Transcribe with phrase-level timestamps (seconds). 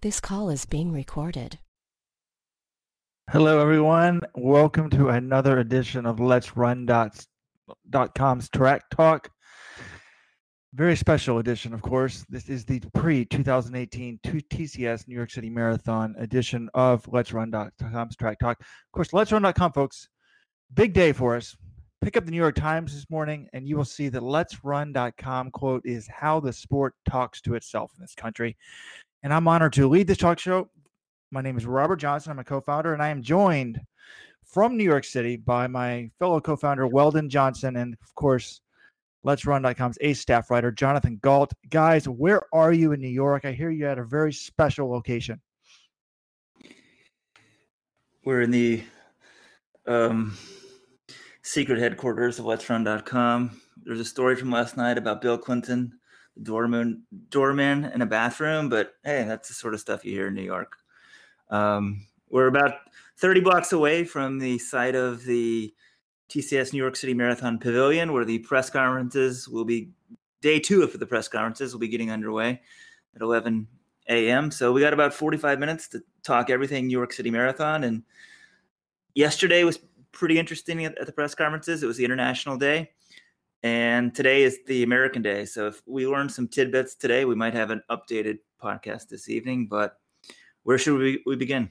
[0.00, 1.58] This call is being recorded.
[3.30, 4.20] Hello, everyone.
[4.36, 9.28] Welcome to another edition of Let's run dot com's Track Talk.
[10.72, 12.24] Very special edition, of course.
[12.28, 18.38] This is the pre 2018 TCS New York City Marathon edition of Let's Run.com's Track
[18.38, 18.60] Talk.
[18.60, 20.08] Of course, Let's Run.com, folks,
[20.74, 21.56] big day for us.
[22.02, 25.50] Pick up the New York Times this morning, and you will see the Let's Run.com
[25.50, 28.56] quote is how the sport talks to itself in this country
[29.22, 30.68] and I'm honored to lead this talk show.
[31.30, 32.32] My name is Robert Johnson.
[32.32, 33.80] I'm a co founder, and I am joined
[34.44, 38.60] from New York City by my fellow co founder, Weldon Johnson, and of course,
[39.24, 41.52] Let's Run.com's ace staff writer, Jonathan Gault.
[41.68, 43.44] Guys, where are you in New York?
[43.44, 45.40] I hear you at a very special location.
[48.24, 48.84] We're in the
[49.86, 50.36] um,
[51.42, 53.60] secret headquarters of Let's Run.com.
[53.82, 55.98] There's a story from last night about Bill Clinton
[56.42, 60.34] doorman doorman in a bathroom, but hey, that's the sort of stuff you hear in
[60.34, 60.76] New York.
[61.50, 62.74] Um, we're about
[63.18, 65.72] 30 blocks away from the site of the
[66.28, 69.90] TCS New York City Marathon Pavilion, where the press conferences will be
[70.40, 72.60] day two of the press conferences will be getting underway
[73.14, 73.66] at 11
[74.08, 74.50] a.m.
[74.50, 77.84] So we got about 45 minutes to talk everything New York City Marathon.
[77.84, 78.02] And
[79.14, 79.78] yesterday was
[80.12, 81.82] pretty interesting at, at the press conferences.
[81.82, 82.90] It was the International Day.
[83.62, 85.44] And today is the American Day.
[85.44, 89.66] So if we learn some tidbits today, we might have an updated podcast this evening.
[89.68, 89.96] But
[90.62, 91.70] where should we, we begin?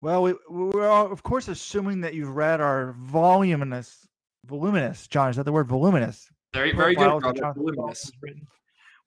[0.00, 4.06] Well, we, we're all, of course assuming that you've read our voluminous,
[4.44, 6.28] voluminous, John, is that the word voluminous?
[6.52, 7.22] Very, very good.
[7.22, 8.10] Voluminous.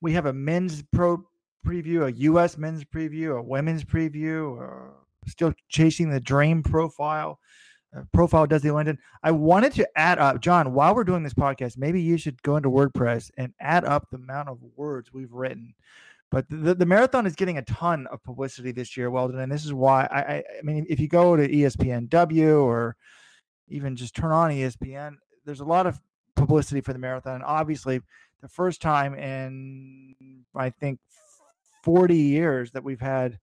[0.02, 1.24] We have a men's pro
[1.66, 2.58] preview, a U.S.
[2.58, 4.92] men's preview, a women's preview, uh,
[5.28, 7.40] still chasing the dream profile.
[7.96, 8.98] Uh, profile Desi Linden.
[9.24, 12.58] I wanted to add up, John, while we're doing this podcast, maybe you should go
[12.58, 15.74] into WordPress and add up the amount of words we've written.
[16.32, 19.64] But the, the marathon is getting a ton of publicity this year, Weldon, and this
[19.64, 22.98] is why I, I, I mean, if you go to ESPNW or
[23.70, 25.16] even just turn on ESPN,
[25.46, 26.00] there's a lot of
[26.36, 27.36] publicity for the marathon.
[27.36, 28.02] And obviously,
[28.42, 30.16] the first time in
[30.56, 31.00] I think
[31.84, 33.40] 40 years that we've had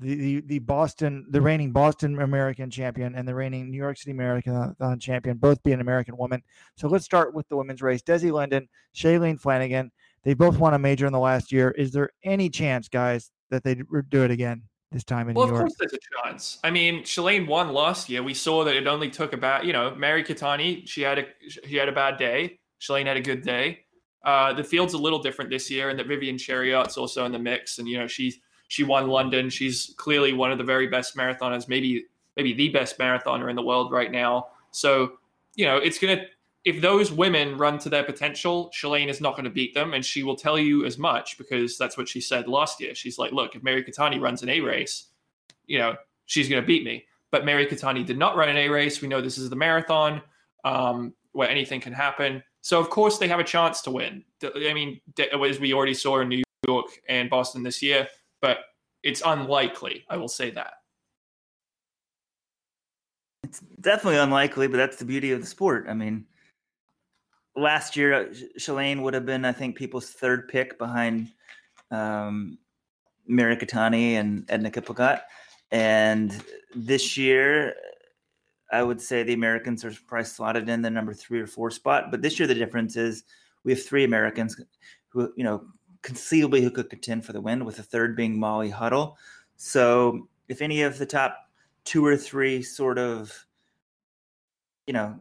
[0.00, 4.12] the, the, the Boston, the reigning Boston American champion and the reigning New York City
[4.12, 6.42] American uh, champion, both be an American woman.
[6.76, 8.02] So let's start with the women's race.
[8.02, 9.90] Desi Linden, Shalane Flanagan,
[10.24, 11.70] they both won a major in the last year.
[11.72, 15.52] Is there any chance, guys, that they do it again this time in well, New
[15.52, 15.62] York?
[15.62, 16.58] Well, of course there's a chance.
[16.62, 18.22] I mean, Shalane won last year.
[18.22, 21.76] We saw that it only took about, you know, Mary Keitany, she had a she
[21.76, 22.60] had a bad day.
[22.80, 23.80] Shalane had a good day.
[24.24, 27.38] Uh, the field's a little different this year, and that Vivian Cheruiyot's also in the
[27.38, 29.50] mix, and you know she's she won London.
[29.50, 32.06] She's clearly one of the very best marathoners, maybe
[32.36, 34.48] maybe the best marathoner in the world right now.
[34.70, 35.18] So,
[35.56, 36.22] you know, it's gonna
[36.64, 40.04] if those women run to their potential, Shalane is not going to beat them, and
[40.04, 42.94] she will tell you as much because that's what she said last year.
[42.94, 45.06] She's like, "Look, if Mary Keitany runs an A race,
[45.66, 45.96] you know,
[46.26, 49.00] she's going to beat me." But Mary Keitany did not run an A race.
[49.00, 50.22] We know this is the marathon
[50.64, 52.42] um, where anything can happen.
[52.60, 54.24] So of course they have a chance to win.
[54.42, 58.08] I mean, as we already saw in New York and Boston this year,
[58.40, 58.58] but
[59.02, 60.04] it's unlikely.
[60.08, 60.74] I will say that.
[63.44, 65.86] It's definitely unlikely, but that's the beauty of the sport.
[65.88, 66.26] I mean,
[67.56, 68.24] last year, uh,
[68.58, 71.28] Shalane would have been, I think, people's third pick behind
[71.90, 72.58] um,
[73.28, 75.22] and Edna Kiplagat.
[75.70, 76.42] And
[76.74, 77.74] this year,
[78.70, 82.10] I would say the Americans are probably slotted in the number three or four spot.
[82.10, 83.24] But this year, the difference is
[83.64, 84.60] we have three Americans
[85.08, 85.62] who, you know,
[86.02, 89.18] conceivably who could contend for the win, with the third being Molly Huddle.
[89.56, 91.36] So if any of the top
[91.84, 93.46] two or three sort of,
[94.86, 95.18] you know,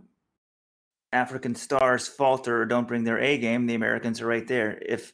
[1.14, 4.82] African stars falter or don't bring their A game, the Americans are right there.
[4.86, 5.14] If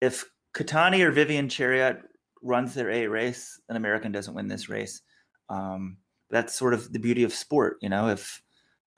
[0.00, 0.24] if
[0.54, 2.02] Keitany or Vivian Cheruiyot
[2.42, 5.00] runs their A race, an American doesn't win this race.
[5.48, 5.96] Um,
[6.30, 8.08] that's sort of the beauty of sport, you know.
[8.08, 8.42] If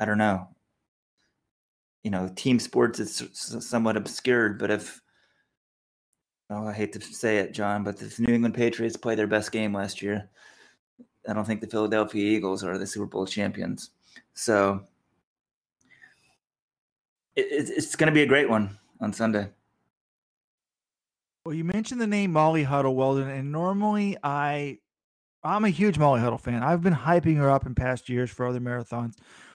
[0.01, 0.49] I don't know,
[2.03, 5.01] you know, team sports is somewhat obscured, but if
[6.51, 9.53] oh, I hate to say it, John, but the New England Patriots played their best
[9.53, 10.29] game last year.
[11.29, 13.91] I don't think the Philadelphia Eagles are the Super Bowl champions.
[14.35, 14.83] So
[17.35, 19.49] it, it's going to be a great one on Sunday.
[21.45, 24.79] Well, you mentioned the name Molly Huddle, Weldon, and normally I,
[25.43, 26.63] I'm a huge Molly Huddle fan.
[26.63, 29.15] I've been hyping her up in past years for other marathons.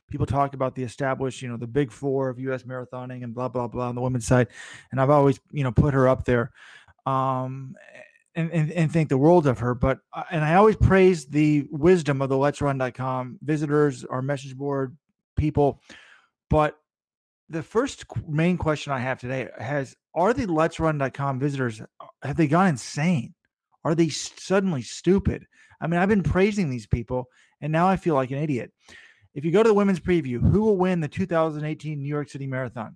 [0.09, 2.63] People talk about the established, you know, the big four of U.S.
[2.63, 4.47] marathoning and blah blah blah on the women's side,
[4.91, 6.51] and I've always, you know, put her up there
[7.05, 7.75] um,
[8.35, 9.73] and, and, and think the world of her.
[9.73, 9.99] But
[10.31, 14.95] and I always praise the wisdom of the Let's Run.com visitors, our message board
[15.37, 15.81] people.
[16.49, 16.77] But
[17.49, 22.37] the first main question I have today has: Are the Let's Run.com visitors uh, have
[22.37, 23.33] they gone insane?
[23.83, 25.45] Are they suddenly stupid?
[25.81, 27.29] I mean, I've been praising these people,
[27.61, 28.71] and now I feel like an idiot.
[29.33, 32.47] If you go to the women's preview, who will win the 2018 New York City
[32.47, 32.95] Marathon?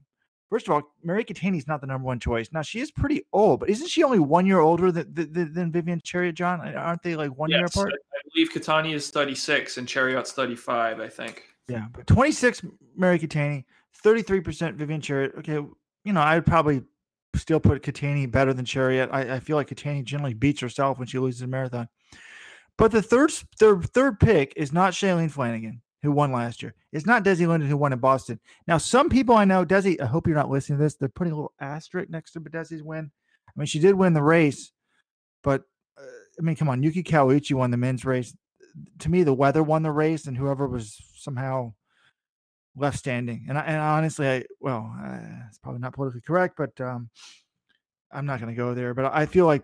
[0.49, 2.49] First of all, Mary Keitany is not the number one choice.
[2.51, 5.71] Now she is pretty old, but isn't she only one year older than, than, than
[5.71, 6.35] Vivian Cheruiyot?
[6.35, 7.93] John, aren't they like one yes, year apart?
[7.93, 10.99] I believe Keitany is 36 and Cheruiyot's 35.
[10.99, 11.43] I think.
[11.67, 12.61] Yeah, but 26
[12.95, 13.63] Mary Keitany,
[14.03, 15.39] 33% Vivian Cheruiyot.
[15.39, 16.83] Okay, you know I would probably
[17.35, 19.09] still put Keitany better than Cheruiyot.
[19.11, 21.89] I, I feel like Keitany generally beats herself when she loses a marathon.
[22.77, 26.75] But the third third third pick is not Shalane Flanagan who won last year.
[26.91, 28.39] It's not Desi Linden who won in Boston.
[28.67, 30.95] Now, some people I know, Desi, I hope you're not listening to this.
[30.95, 33.09] They're putting a little asterisk next to Desi's win.
[33.47, 34.71] I mean, she did win the race,
[35.43, 35.63] but
[35.97, 36.03] uh,
[36.37, 38.35] I mean, come on, Yuki Kawauchi won the men's race.
[38.99, 41.73] To me, the weather won the race, and whoever was somehow
[42.75, 43.45] left standing.
[43.47, 47.09] And, I, and honestly, I well, uh, it's probably not politically correct, but um,
[48.11, 48.93] I'm not going to go there.
[48.93, 49.63] But I feel like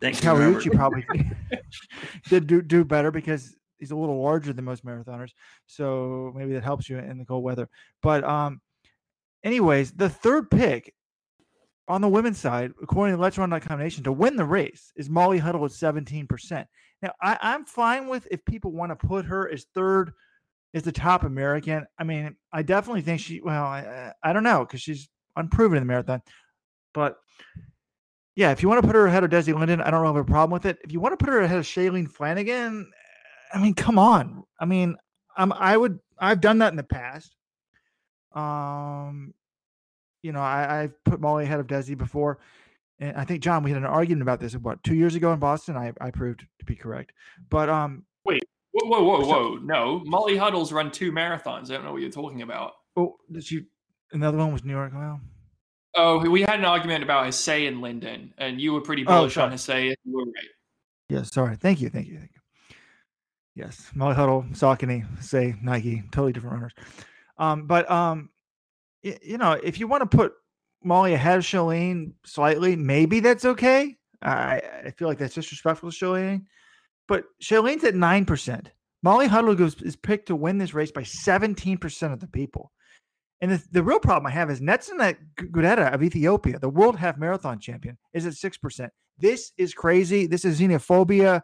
[0.00, 1.06] Thank Kawauchi probably
[2.28, 5.32] did do, do better because he's a little larger than most marathoners,
[5.66, 7.68] so maybe that helps you in the cold weather.
[8.00, 8.60] But um,
[9.42, 10.94] anyways, the third pick
[11.88, 15.10] on the women's side, according to the Let's Run.com nation, to win the race is
[15.10, 16.64] Molly Huddle at 17%.
[17.02, 20.12] Now, I, I'm fine with if people want to put her as third,
[20.74, 21.84] as the top American.
[21.98, 25.82] I mean, I definitely think she, well, I, I don't know, because she's unproven in
[25.82, 26.22] the marathon.
[26.94, 27.16] But
[28.36, 30.24] yeah, if you want to put her ahead of Desi Linden, I don't really have
[30.24, 30.78] a problem with it.
[30.84, 32.90] If you want to put her ahead of Shalane Flanagan,
[33.52, 34.44] I mean, come on.
[34.58, 34.96] I mean,
[35.36, 37.34] I'm I would I've done that in the past.
[38.32, 39.34] Um,
[40.22, 42.38] you know, I, I've put Molly ahead of Desi before.
[42.98, 45.38] And I think John, we had an argument about this about two years ago in
[45.38, 45.76] Boston.
[45.76, 47.12] I, I proved to be correct.
[47.50, 49.58] But um wait, whoa, whoa, whoa, whoa.
[49.62, 50.02] No.
[50.04, 51.70] Molly Huddle's run two marathons.
[51.70, 52.72] I don't know what you're talking about.
[52.96, 53.66] Oh, did you
[54.12, 54.92] another one was New York?
[54.94, 55.20] Well.
[55.94, 59.36] Oh, we had an argument about Hasay and Linden, and you were pretty oh, bullish
[59.36, 60.48] oh, on and you were right.
[61.10, 61.56] Yeah, sorry.
[61.56, 62.31] Thank you, thank you, thank you.
[63.54, 66.72] Yes, Molly Huddle, Saucony, say Nike, totally different runners.
[67.38, 68.30] Um, but um,
[69.04, 70.32] y- you know, if you want to put
[70.82, 73.96] Molly ahead of Shalane slightly, maybe that's okay.
[74.22, 76.44] I I feel like that's disrespectful to Shalane,
[77.08, 78.70] but Shalane's at nine percent.
[79.02, 82.72] Molly Huddle goes, is picked to win this race by seventeen percent of the people.
[83.42, 87.18] And the, the real problem I have is Netsanet Gudeta of Ethiopia, the world half
[87.18, 88.88] marathon champion, is at 6%.
[89.18, 90.28] This is crazy.
[90.28, 91.42] This is xenophobia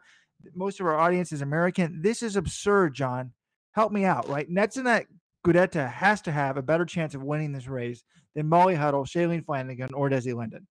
[0.54, 2.00] most of our audience is American.
[2.02, 3.32] This is absurd, John.
[3.72, 4.50] Help me out, right?
[4.50, 5.06] Netsanet
[5.46, 8.02] Gudeta has to have a better chance of winning this race
[8.34, 10.66] than Molly Huddle, Shalane Flanagan, or Desi Linden.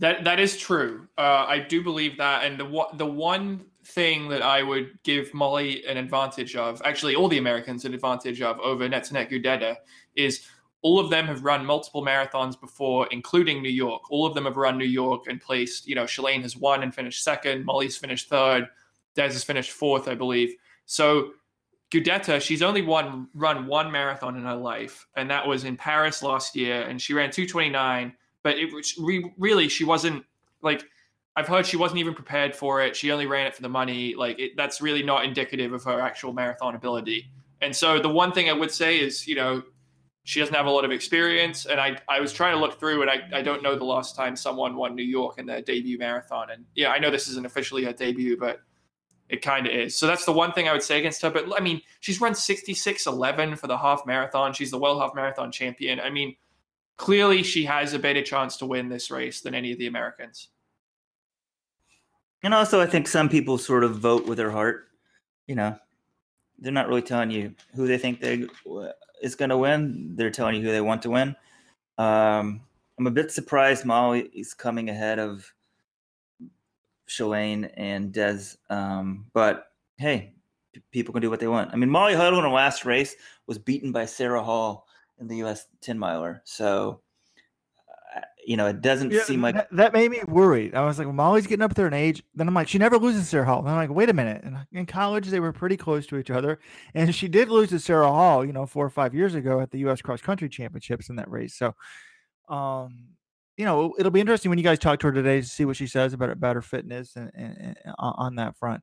[0.00, 1.06] That that is true.
[1.16, 5.84] Uh, I do believe that, and the the one thing that I would give Molly
[5.86, 9.76] an advantage of, actually all the Americans an advantage of over Netsanet Gudeta,
[10.16, 10.46] is
[10.82, 14.10] all of them have run multiple marathons before, including New York.
[14.10, 16.94] All of them have run New York and placed, you know, Shalane has won and
[16.94, 17.64] finished second.
[17.64, 18.68] Molly's finished third.
[19.14, 20.54] Des has finished fourth, I believe.
[20.86, 21.32] So
[21.92, 26.22] Gudeta, she's only won run one marathon in her life, and that was in Paris
[26.22, 28.14] last year, and she ran 229.
[28.42, 28.70] But it
[29.38, 30.24] really she wasn't
[30.62, 30.84] like
[31.36, 32.96] I've heard she wasn't even prepared for it.
[32.96, 34.14] She only ran it for the money.
[34.14, 37.30] Like it, that's really not indicative of her actual marathon ability.
[37.60, 39.62] And so the one thing I would say is, you know,
[40.24, 41.66] she doesn't have a lot of experience.
[41.66, 44.14] And I, I was trying to look through, and I, I don't know the last
[44.14, 46.50] time someone won New York in their debut marathon.
[46.50, 48.60] And yeah, I know this isn't officially her debut, but
[49.28, 49.96] it kind of is.
[49.96, 51.30] So that's the one thing I would say against her.
[51.30, 54.52] But I mean, she's run 66.11 for the half marathon.
[54.52, 55.98] She's the world half marathon champion.
[55.98, 56.36] I mean,
[56.96, 60.48] clearly she has a better chance to win this race than any of the Americans.
[62.44, 64.88] And also, I think some people sort of vote with their heart.
[65.46, 65.76] You know,
[66.58, 68.46] they're not really telling you who they think they
[69.22, 70.16] is going to win.
[70.16, 71.36] They're telling you who they want to win.
[71.98, 72.62] Um,
[72.98, 75.52] I'm a bit surprised Molly is coming ahead of
[77.08, 78.56] Shalane and Des.
[78.70, 79.66] Um, but
[79.98, 80.34] hey,
[80.72, 81.72] p- people can do what they want.
[81.72, 83.14] I mean, Molly Huddle in her last race
[83.46, 84.86] was beaten by Sarah Hall
[85.20, 85.66] in the U.S.
[85.82, 86.42] 10 miler.
[86.44, 87.01] So
[88.44, 90.74] you know, it doesn't yeah, seem like that, that, made me worried.
[90.74, 92.22] I was like, well, Molly's getting up there in age.
[92.34, 93.60] Then I'm like, she never loses Sarah Hall.
[93.60, 94.42] And I'm like, wait a minute.
[94.44, 96.58] And in college, they were pretty close to each other,
[96.94, 99.70] and she did lose to Sarah Hall, you know, four or five years ago at
[99.70, 100.02] the U.S.
[100.02, 101.54] Cross Country Championships in that race.
[101.54, 101.74] So,
[102.48, 103.08] um,
[103.56, 105.76] you know, it'll be interesting when you guys talk to her today to see what
[105.76, 108.82] she says about about her fitness and, and, and on that front.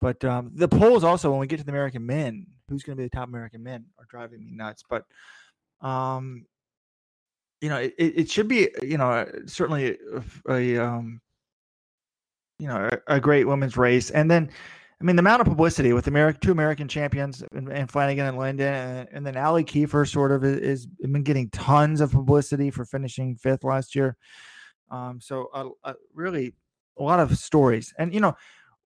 [0.00, 3.00] But um, the polls also, when we get to the American men, who's going to
[3.00, 4.84] be the top American men, are driving me nuts.
[4.88, 5.04] But
[5.80, 6.46] um,
[7.60, 9.98] you know, it, it should be, you know, certainly
[10.46, 11.20] a, a um,
[12.58, 14.10] you know, a, a, great women's race.
[14.10, 14.50] And then,
[15.00, 18.38] I mean, the amount of publicity with American two American champions and, and Flanagan and
[18.38, 22.70] Linden, and, and, then Allie Kieffer sort of is, is, been getting tons of publicity
[22.70, 24.16] for finishing fifth last year.
[24.90, 26.54] Um, so uh, uh, really,
[26.98, 27.94] a lot of stories.
[27.98, 28.36] And you know,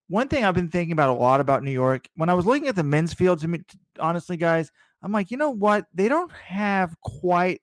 [0.08, 2.68] one thing I've been thinking about a lot about New York when I was looking
[2.68, 3.44] at the men's fields.
[3.44, 3.64] I mean,
[3.98, 4.70] honestly, guys,
[5.02, 5.86] I'm like, you know what?
[5.94, 7.62] They don't have quite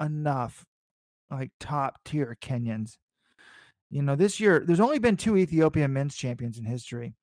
[0.00, 0.64] enough
[1.30, 2.96] like top tier Kenyans.
[3.90, 7.14] You know, this year there's only been two Ethiopian men's champions in history,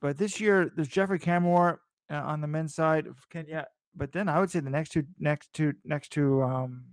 [0.00, 1.78] but this year there's Geoffrey Kamworor
[2.10, 3.66] uh, on the men's side of Kenya.
[3.94, 6.84] But then I would say the next two, next two, next two, um,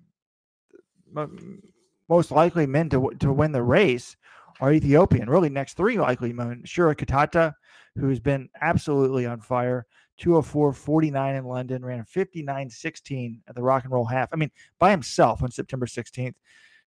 [2.09, 4.17] most likely men to to win the race
[4.59, 5.29] are Ethiopian.
[5.29, 7.53] Really, next three likely men: Shura Kitata,
[7.95, 9.85] who's been absolutely on fire.
[10.19, 14.29] 204 49 in London, ran a 59 16 at the Rock and Roll Half.
[14.31, 16.35] I mean, by himself on September 16th.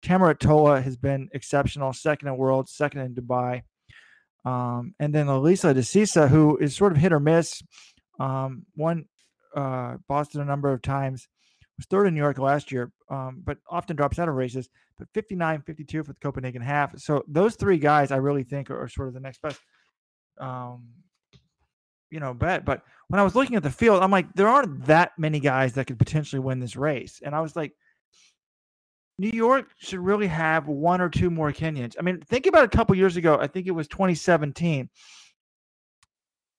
[0.03, 3.63] Tamirat Tola has been exceptional, second in world, second in Dubai.
[4.45, 7.63] Um, and then Lelisa Desisa, who is sort of hit or miss,
[8.19, 9.05] um, won
[9.55, 11.29] uh, Boston a number of times,
[11.77, 14.69] was third in New York last year, um, but often drops out of races.
[14.97, 16.99] But 59 52 for the Copenhagen half.
[16.99, 19.59] So those three guys, I really think, are, are sort of the next best,
[20.39, 20.87] um,
[22.13, 22.63] you know, bet.
[22.63, 25.73] But when I was looking at the field, I'm like, there aren't that many guys
[25.73, 27.21] that could potentially win this race.
[27.25, 27.73] And I was like,
[29.17, 31.95] New York should really have one or two more Kenyans.
[31.99, 33.37] I mean, think about a couple years ago.
[33.39, 34.89] I think it was 2017.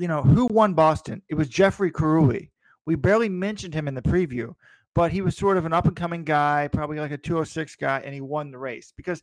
[0.00, 1.22] You know, who won Boston?
[1.28, 2.50] It was Geoffrey Kirui.
[2.84, 4.54] We barely mentioned him in the preview,
[4.94, 8.02] but he was sort of an up and coming guy, probably like a 206 guy,
[8.04, 9.22] and he won the race because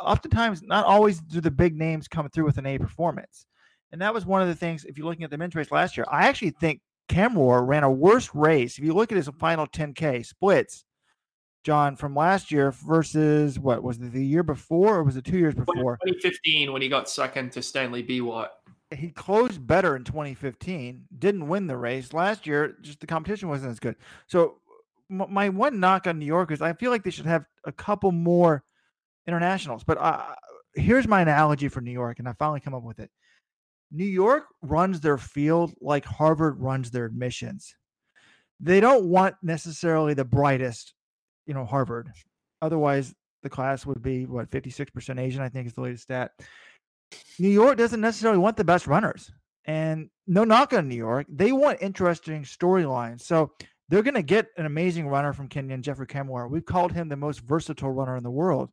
[0.00, 3.46] oftentimes, not always do the big names come through with an A performance.
[3.92, 5.96] And that was one of the things, if you're looking at the men's race last
[5.96, 8.78] year, I actually think Kamworor ran a worse race.
[8.78, 10.84] If you look at his final 10K splits,
[11.64, 15.38] John, from last year versus what was it the year before or was it two
[15.38, 15.98] years before?
[16.06, 18.48] 2015 when he got second to Stanley Biwott.
[18.90, 22.12] He closed better in 2015, didn't win the race.
[22.14, 23.96] Last year, just the competition wasn't as good.
[24.26, 24.60] So,
[25.10, 28.12] my one knock on New York is I feel like they should have a couple
[28.12, 28.62] more
[29.26, 29.84] internationals.
[29.84, 30.22] But uh,
[30.74, 33.10] here's my analogy for New York, and I finally come up with it.
[33.90, 37.74] New York runs their field like Harvard runs their admissions.
[38.60, 40.94] They don't want necessarily the brightest
[41.48, 42.12] you know Harvard.
[42.62, 45.42] Otherwise, the class would be what 56% Asian.
[45.42, 46.32] I think is the latest stat.
[47.38, 49.32] New York doesn't necessarily want the best runners,
[49.64, 51.26] and no knock on New York.
[51.28, 53.22] They want interesting storylines.
[53.22, 53.52] So
[53.88, 56.50] they're going to get an amazing runner from Kenya and Geoffrey Kamworor.
[56.50, 58.70] We've called him the most versatile runner in the world,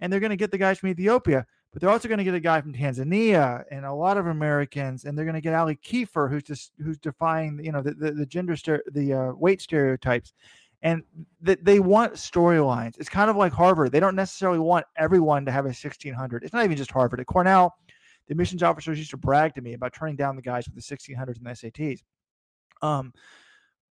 [0.00, 1.46] and they're going to get the guys from Ethiopia.
[1.72, 5.04] But they're also going to get a guy from Tanzania and a lot of Americans,
[5.04, 8.12] and they're going to get Allie Kieffer, who's just who's defying, you know, the the,
[8.12, 8.56] the gender
[8.90, 10.32] the uh, weight stereotypes
[10.82, 11.02] and
[11.44, 12.98] th- they want storylines.
[12.98, 13.92] It's kind of like Harvard.
[13.92, 16.44] They don't necessarily want everyone to have a 1600.
[16.44, 17.20] It's not even just Harvard.
[17.20, 17.74] At Cornell,
[18.26, 20.96] the admissions officers used to brag to me about turning down the guys with the
[20.96, 22.02] 1600s and the SATs.
[22.80, 23.12] Um,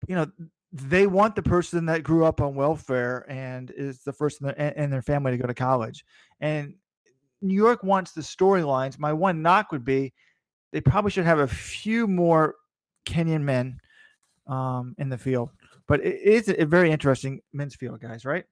[0.08, 0.28] you know,
[0.72, 4.70] they want the person that grew up on welfare and is the first in their,
[4.70, 6.06] in their family to go to college.
[6.40, 6.76] And
[7.42, 9.00] New York wants the storylines.
[9.00, 10.14] My one knock would be
[10.72, 12.56] they probably should have a few more
[13.06, 13.80] Kenyan men
[14.48, 15.52] um, in the field.
[15.88, 18.44] But it is a very interesting men's field, guys, right?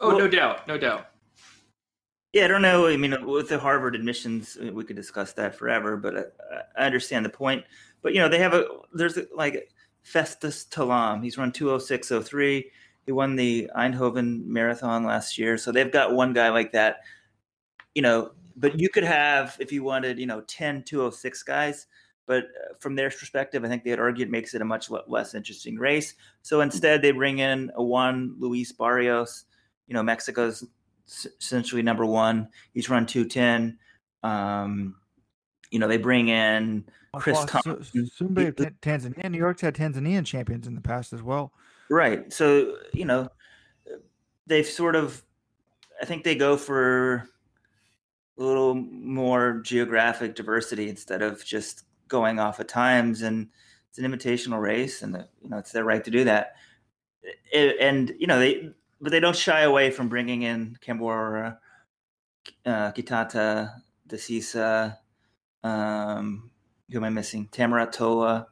[0.00, 1.08] Oh, well, no doubt, no doubt.
[2.32, 2.88] Yeah, I don't know.
[2.88, 5.96] I mean, with the Harvard admissions, we could discuss that forever.
[5.96, 6.34] But
[6.76, 7.64] I, I understand the point.
[8.02, 9.70] But you know, they have a there's a, like
[10.02, 11.22] Festus Talam.
[11.22, 12.64] He's run 206.03.
[13.06, 15.56] He won the Eindhoven Marathon last year.
[15.56, 17.02] So they've got one guy like that.
[17.94, 21.86] You know, but you could have if you wanted, you know, 10 206 guys
[22.26, 25.34] but uh, from their perspective, I think they'd argue it makes it a much less
[25.34, 26.14] interesting race.
[26.42, 29.44] So instead, they bring in a one Luis Barrios.
[29.86, 30.64] You know, Mexico's
[31.06, 32.48] essentially number one.
[32.72, 33.78] He's run two ten.
[34.22, 34.96] Um,
[35.70, 36.86] you know, they bring in
[37.16, 38.10] Chris well, Thompson.
[38.18, 39.30] Sumbe Tanzania.
[39.30, 41.52] New York's had Tanzanian champions in the past as well.
[41.90, 42.32] Right.
[42.32, 43.28] So you know,
[44.46, 45.22] they've sort of.
[46.00, 47.28] I think they go for
[48.38, 53.48] a little more geographic diversity instead of just going off at times, and
[53.88, 56.56] it's an invitational race, and the, you know it's their right to do that.
[57.52, 61.58] It, and you know they, but they don't shy away from bringing in Kamworor,
[62.66, 63.72] uh, Kitata,
[64.06, 64.98] Desisa.
[65.62, 66.50] Um,
[66.90, 67.48] who am I missing?
[67.50, 68.48] Tamirat Tola.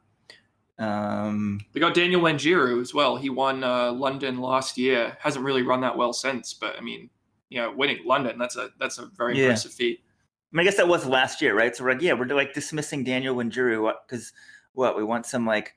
[0.78, 3.16] Um, they got Daniel Wanjiru as well.
[3.16, 5.16] He won uh, London last year.
[5.20, 7.10] Hasn't really run that well since, but I mean,
[7.52, 9.44] you know, winning London that's a that's a very yeah.
[9.44, 10.00] impressive feat.
[10.02, 11.75] I, mean, I guess that was last year, right?
[11.76, 14.32] So we're like, yeah, we're like dismissing Daniel Wanjiru because
[14.73, 15.75] what we want some like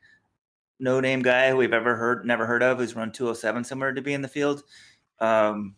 [0.80, 4.02] no name guy who we've ever heard, never heard of, who's run 207 somewhere to
[4.02, 4.64] be in the field.
[5.20, 5.76] Um,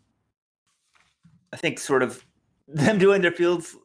[1.51, 2.23] I think sort of
[2.67, 3.75] them doing their fields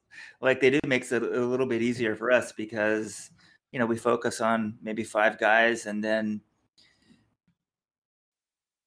[0.42, 3.31] like they do makes it a little bit easier for us because
[3.71, 6.42] you know we focus on maybe five guys and then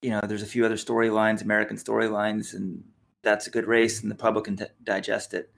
[0.02, 2.84] you know there's a few other storylines, American storylines, and
[3.26, 5.50] that's a good race and the public can t- digest it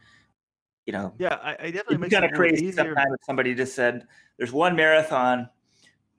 [0.88, 2.72] you know, Yeah, I, I definitely it's kind of crazy.
[2.72, 4.08] Sometimes if somebody just said,
[4.38, 5.50] "There's one marathon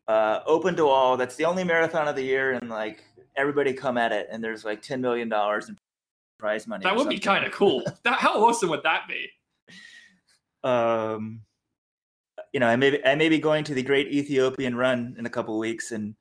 [0.07, 1.17] uh, open to all.
[1.17, 3.03] That's the only marathon of the year, and like
[3.35, 5.79] everybody come at it, and there's like ten million dollars in
[6.39, 7.83] prize money." That or would be kind of cool.
[8.05, 9.31] That, how awesome would that be?
[10.65, 11.41] um,
[12.53, 15.25] you know, I may be, I may be going to the Great Ethiopian Run in
[15.25, 16.15] a couple of weeks, and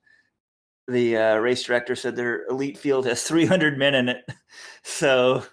[0.87, 4.25] the uh, race director said their elite field has 300 men in it,
[4.83, 5.43] so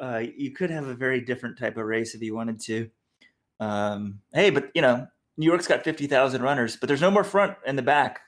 [0.00, 2.88] uh, you could have a very different type of race if you wanted to.
[3.60, 5.06] Um, hey, but you know,
[5.36, 8.20] New York's got 50,000 runners, but there's no more front and the back.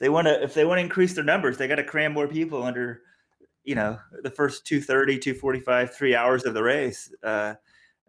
[0.00, 2.28] They want to if they want to increase their numbers, they got to cram more
[2.28, 3.02] people under.
[3.62, 7.10] You know, the first 230, 245, three hours of the race.
[7.22, 7.54] Uh,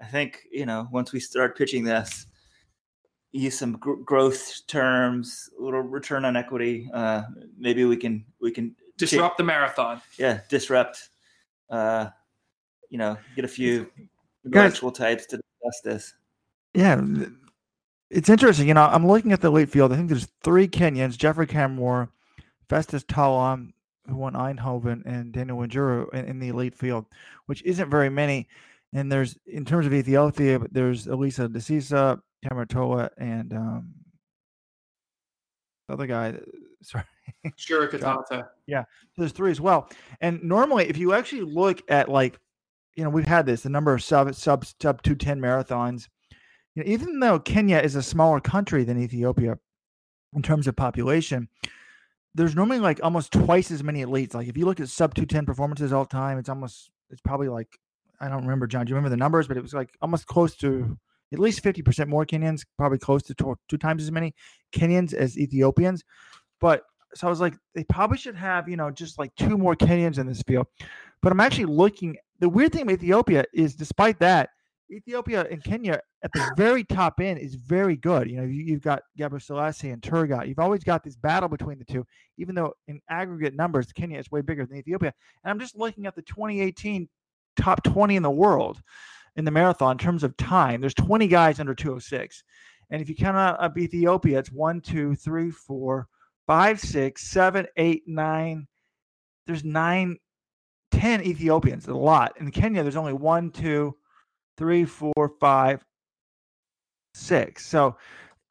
[0.01, 2.25] I think you know once we start pitching this,
[3.39, 6.89] use some gr- growth terms, a little return on equity.
[6.94, 7.24] Uh,
[7.58, 10.01] maybe we can we can Disrupt the marathon.
[10.18, 11.10] yeah disrupt.
[11.70, 12.08] Uh,
[12.89, 13.84] you know, get a few
[14.50, 16.13] Guys- intellectual types to discuss this.
[16.74, 17.01] Yeah,
[18.10, 18.68] it's interesting.
[18.68, 19.92] You know, I'm looking at the late field.
[19.92, 22.10] I think there's three Kenyans: Geoffrey Kamworor,
[22.70, 23.72] Festus Talam,
[24.08, 27.06] who won Eindhoven, and Daniel Wanjiru in, in the elite field,
[27.48, 28.48] which isn't very many.
[28.94, 33.94] And there's, in terms of Ethiopia, there's Lelisa Desisa, Tamirat Tola, and um,
[35.88, 36.36] the other guy.
[36.82, 37.04] Sorry,
[37.56, 38.48] Sure, Kitata.
[38.68, 38.84] Yeah,
[39.18, 39.90] there's three as well.
[40.22, 42.40] And normally, if you actually look at like,
[42.96, 46.08] you know, we've had this the number of sub sub sub two ten marathons.
[46.75, 49.58] You know, even though Kenya is a smaller country than Ethiopia
[50.36, 51.48] in terms of population,
[52.36, 54.34] there's normally like almost twice as many elites.
[54.34, 57.48] Like if you look at sub two ten performances all time, it's almost it's probably
[57.48, 57.70] like
[58.20, 58.86] I don't remember, John.
[58.86, 59.48] Do you remember the numbers?
[59.48, 60.98] But it was like almost close to
[61.36, 64.34] at least fifty percent more Kenyans, probably close to two, two times as many
[64.74, 66.04] Kenyans as Ethiopians.
[66.60, 69.75] But so I was like, they probably should have, you know, just like two more
[69.75, 70.68] Kenyans in this field.
[71.22, 72.18] But I'm actually looking.
[72.39, 74.50] The weird thing with Ethiopia is, despite that,
[74.92, 78.30] Ethiopia and Kenya at the very top end is very good.
[78.30, 80.48] You know, you, you've got Gebrselassie and Tergat.
[80.48, 82.05] You've always got this battle between the two,
[82.38, 85.14] even though in aggregate numbers, Kenya is way bigger than Ethiopia.
[85.44, 87.07] And I'm just looking at the 2018
[87.57, 88.81] top 20 in the world
[89.35, 90.81] in the marathon in terms of time.
[90.81, 92.43] There's 20 guys under 206.
[92.89, 96.07] And if you count up Ethiopia, it's one, two, three, four,
[96.48, 98.67] five, six, seven, eight, nine.
[99.48, 100.17] There's nine,
[100.91, 102.33] ten Ethiopians, a lot.
[102.39, 103.95] In Kenya, there's only one, two,
[104.57, 105.83] three, four, five,
[107.13, 107.65] six.
[107.65, 107.98] So,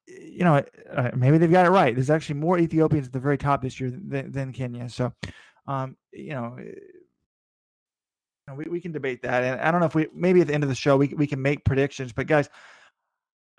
[0.07, 1.95] you know, uh, maybe they've got it right.
[1.95, 4.89] There's actually more Ethiopians at the very top this year than, than Kenya.
[4.89, 5.13] So,
[5.67, 6.59] um, you know,
[8.49, 9.43] know, we, we can debate that.
[9.43, 11.27] And I don't know if we maybe at the end of the show we we
[11.27, 12.13] can make predictions.
[12.13, 12.49] But guys,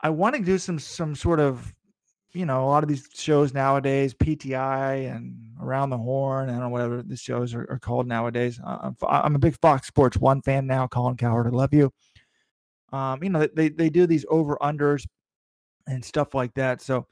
[0.02, 1.74] I want to do some some sort of
[2.34, 6.50] you know a lot of these shows nowadays, PTI and Around the Horn.
[6.50, 8.60] I don't know whatever the shows are, are called nowadays.
[8.63, 10.88] Uh, I'm, I'm a big Fox Sports One fan now.
[10.88, 11.91] Colin Cowherd, I love you.
[12.91, 15.06] Um, you know they they do these over unders
[15.88, 16.82] and stuff like that.
[16.82, 17.08] So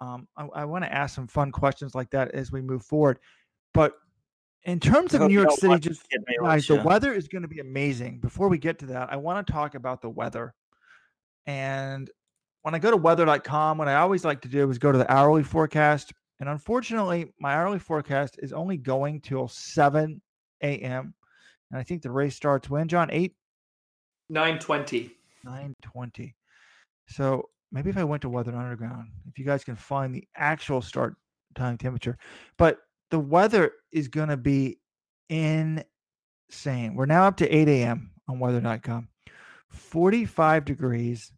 [0.00, 3.18] um, I, I want to ask some fun questions like that as we move forward.
[3.74, 3.94] But
[4.64, 6.06] in terms of New York City, just
[6.42, 8.20] guys, the weather is going to be amazing.
[8.20, 10.54] Before we get to that, I want to talk about the weather.
[11.46, 12.10] And
[12.62, 15.10] when I go to weather.com, what I always like to do is go to the
[15.10, 16.12] hourly forecast.
[16.40, 20.20] And unfortunately, my hourly forecast is only going till 7
[20.62, 21.14] a.m.
[21.70, 23.08] And I think the race starts when, John?
[23.10, 23.34] 8,
[24.28, 25.10] 920.
[25.44, 26.34] 920.
[27.08, 30.82] So maybe if I went to Weather Underground, if you guys can find the actual
[30.82, 31.16] start
[31.54, 32.18] time temperature.
[32.56, 32.78] But
[33.10, 34.78] the weather is going to be
[35.28, 35.84] insane.
[36.94, 38.10] We're now up to 8 a.m.
[38.28, 39.08] on weather.com.
[39.68, 41.32] 45 degrees,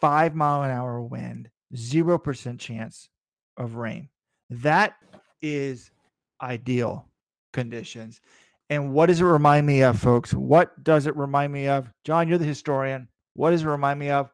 [0.00, 3.08] five mile an hour wind, 0% chance
[3.56, 4.08] of rain.
[4.50, 4.94] That
[5.42, 5.90] is
[6.42, 7.08] ideal
[7.52, 8.20] conditions.
[8.68, 10.34] And what does it remind me of, folks?
[10.34, 11.88] What does it remind me of?
[12.04, 13.08] John, you're the historian.
[13.34, 14.30] What does it remind me of?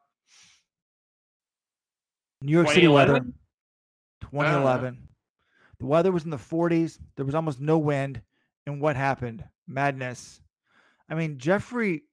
[2.41, 4.27] New York City weather, ah.
[4.31, 5.09] 2011?
[5.83, 5.87] 2011.
[5.87, 6.99] The weather was in the 40s.
[7.17, 8.23] There was almost no wind.
[8.67, 9.45] And what happened?
[9.67, 10.41] Madness.
[11.09, 12.05] I mean, Geoffrey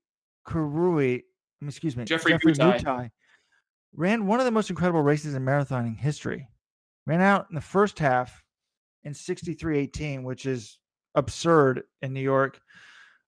[0.48, 1.24] Kirui,
[1.66, 2.82] excuse me, Geoffrey Mutai.
[2.82, 3.12] Mutai
[3.94, 6.48] ran one of the most incredible races in marathoning history.
[7.06, 8.44] Ran out in the first half
[9.04, 10.80] in 63.18, which is
[11.16, 12.60] absurd in New York.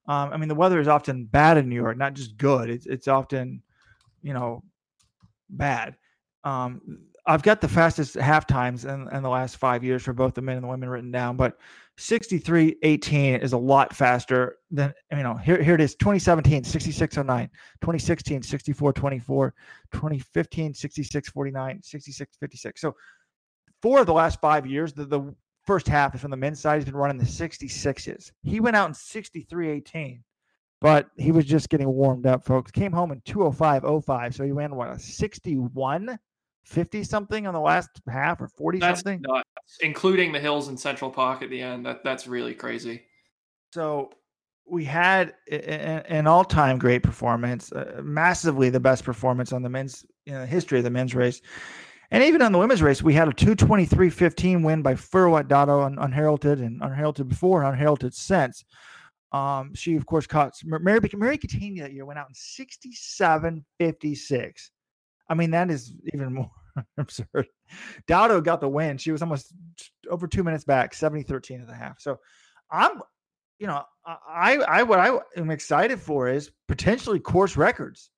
[0.08, 2.70] Um, I mean, the weather is often bad in New York, not just good.
[2.70, 3.62] It's it's often,
[4.24, 4.64] you know,
[5.50, 5.96] bad.
[6.44, 6.82] Um,
[7.32, 10.42] I've got the fastest half times in, in the last five years for both the
[10.42, 11.58] men and the women written down, but
[11.98, 15.36] 63.18 is a lot faster than you know.
[15.36, 17.24] Here, here it is: 2017, 66.09,
[17.80, 19.52] 2016, 64.24,
[19.94, 22.72] 2015, 66.49, 66.56.
[22.76, 22.96] So,
[23.82, 25.34] four of the last five years, the, the
[25.66, 26.76] first half is from the men's side.
[26.80, 28.32] He's been running the 66s.
[28.44, 30.22] He went out in 63.18
[30.82, 32.72] but he was just getting warmed up, folks.
[32.72, 34.34] Came home in 205.05.
[34.34, 36.18] So he ran what a 61
[36.64, 39.22] 50 something on the last half or 40 That's something.
[39.22, 41.86] nuts, including the hills in Central Park at the end.
[41.86, 43.04] That that's really crazy.
[43.74, 44.12] So
[44.66, 50.34] we had an all-time great performance, uh, massively the best performance on the men's you
[50.34, 51.42] know, history of the men's race.
[52.12, 55.98] And even on the women's race, we had a 223.15 win by Firehiwot Dado, un-
[56.00, 58.66] unheralded and unheralded before, unheralded since.
[59.32, 64.70] Um, she, of course, caught Mary, Mary Keitany that year went out in 67.56.
[65.32, 66.52] I mean, that is even more
[66.98, 67.48] absurd.
[68.06, 68.98] Dado got the win.
[68.98, 69.54] She was almost
[70.10, 72.02] over two minutes back, 70 13 and a half.
[72.02, 72.20] So
[72.70, 73.02] I'm,
[73.58, 78.10] you know, I, I, what I am excited for is potentially course records.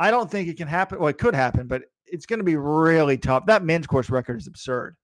[0.00, 0.98] I don't think it can happen.
[0.98, 3.46] Well, it could happen, but it's going to be really tough.
[3.46, 4.96] That men's course record is absurd.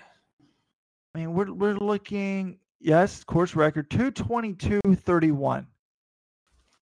[1.14, 5.68] I mean, we're we're looking yes, course record two twenty two thirty one.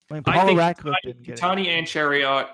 [0.09, 1.73] I mean, I Paula think Radcliffe didn't get Tani it.
[1.73, 2.47] and Cheruiyot,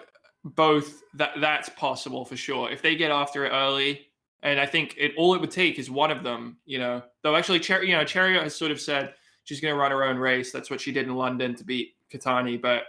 [0.44, 2.70] both that that's possible for sure.
[2.72, 4.08] If they get after it early,
[4.42, 7.04] and I think it all it would take is one of them, you know.
[7.22, 10.04] Though actually, Char- you know, Cheruiyot has sort of said she's going to run her
[10.04, 10.52] own race.
[10.52, 12.84] That's what she did in London to beat Keitany, but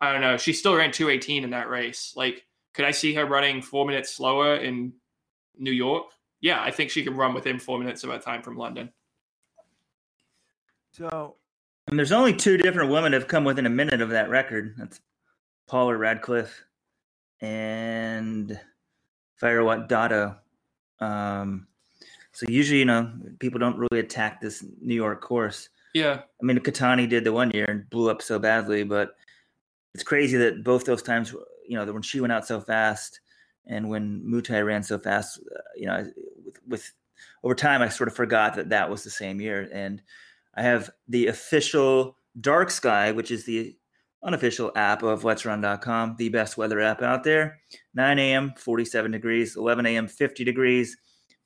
[0.00, 0.36] I don't know.
[0.36, 2.12] She still ran two eighteen in that race.
[2.16, 4.94] Like, could I see her running four minutes slower in
[5.58, 6.06] New York?
[6.42, 8.90] Yeah, I think she can run within four minutes of her time from London.
[10.90, 11.36] So
[11.86, 14.74] And there's only two different women have come within a minute of that record.
[14.76, 15.00] That's
[15.68, 16.64] Paula Radcliffe
[17.40, 18.60] and
[19.40, 20.36] Firehiwot Dado.
[21.00, 21.68] Um,
[22.32, 25.68] so usually, you know, people don't really attack this New York course.
[25.94, 29.14] Yeah, I mean, Keitany did the one year and blew up so badly, but
[29.94, 31.32] it's crazy that both those times,
[31.68, 33.20] you know, that when she went out so fast
[33.66, 36.04] and when Mutai ran so fast, uh, you know,
[36.44, 36.92] with, with
[37.44, 39.68] over time, I sort of forgot that that was the same year.
[39.72, 40.02] And
[40.54, 43.76] I have the official Dark Sky, which is the
[44.24, 47.60] unofficial app of Let's Run.com, the best weather app out there.
[47.94, 50.96] 9 a.m., 47 degrees, 11 a.m., 50 degrees,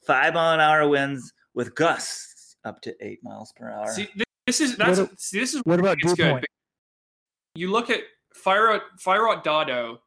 [0.06, 3.88] five mile an hour winds with gusts up to eight miles per hour.
[3.92, 4.08] see,
[4.46, 6.32] this is that's What see, this is what about it's Dew good.
[6.32, 6.46] Point?
[7.54, 8.00] You look at
[8.34, 10.00] Fire Fire Out Dado,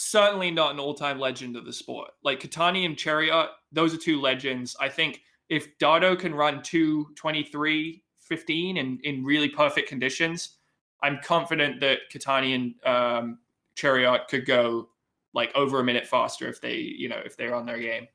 [0.00, 2.10] certainly not an all-time legend of the sport.
[2.22, 4.76] Like Keitany and Cheruiyot, those are two legends.
[4.80, 10.56] I think if Dado can run 223 15 in, in really perfect conditions,
[11.02, 13.38] I'm confident that Keitany and um,
[13.76, 14.88] Cheruiyot could go
[15.34, 18.06] like over a minute faster if they, you know, if they're on their game.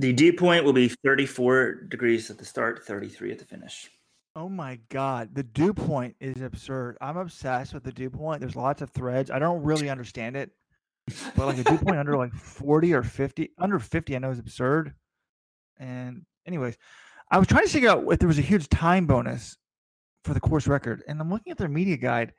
[0.00, 3.90] The dew point will be 34 degrees at the start, 33 at the finish.
[4.36, 6.96] Oh my God, the dew point is absurd.
[7.00, 8.40] I'm obsessed with the dew point.
[8.40, 9.30] There's lots of threads.
[9.30, 10.50] I don't really understand it,
[11.36, 14.40] but like a dew point under like 40 or 50, under 50, I know is
[14.40, 14.92] absurd.
[15.78, 16.76] And anyways,
[17.30, 19.56] I was trying to figure out if there was a huge time bonus
[20.24, 22.32] for the course record, and I'm looking at their media guide.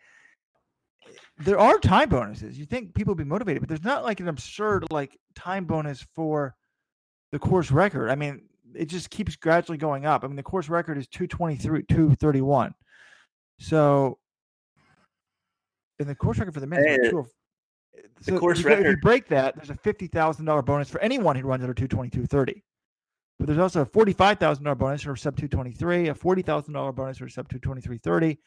[1.38, 2.58] There are time bonuses.
[2.58, 6.06] You think people would be motivated, but there's not like an absurd like time bonus
[6.14, 6.56] for
[7.32, 8.10] the course record.
[8.10, 8.42] I mean,
[8.78, 10.24] it just keeps gradually going up.
[10.24, 12.74] I mean, the course record is 223, 231.
[13.60, 14.20] So,
[16.00, 17.30] and the course record for the men Hey, is the- 20
[18.20, 20.62] the so course if you, go- if you break that, there's a fifty thousand dollar
[20.62, 22.62] bonus for anyone who runs under two twenty two thirty.
[23.40, 26.16] But there's also a forty five thousand dollar bonus for sub two twenty three, a
[26.16, 28.38] forty thousand dollar bonus for sub two twenty three thirty.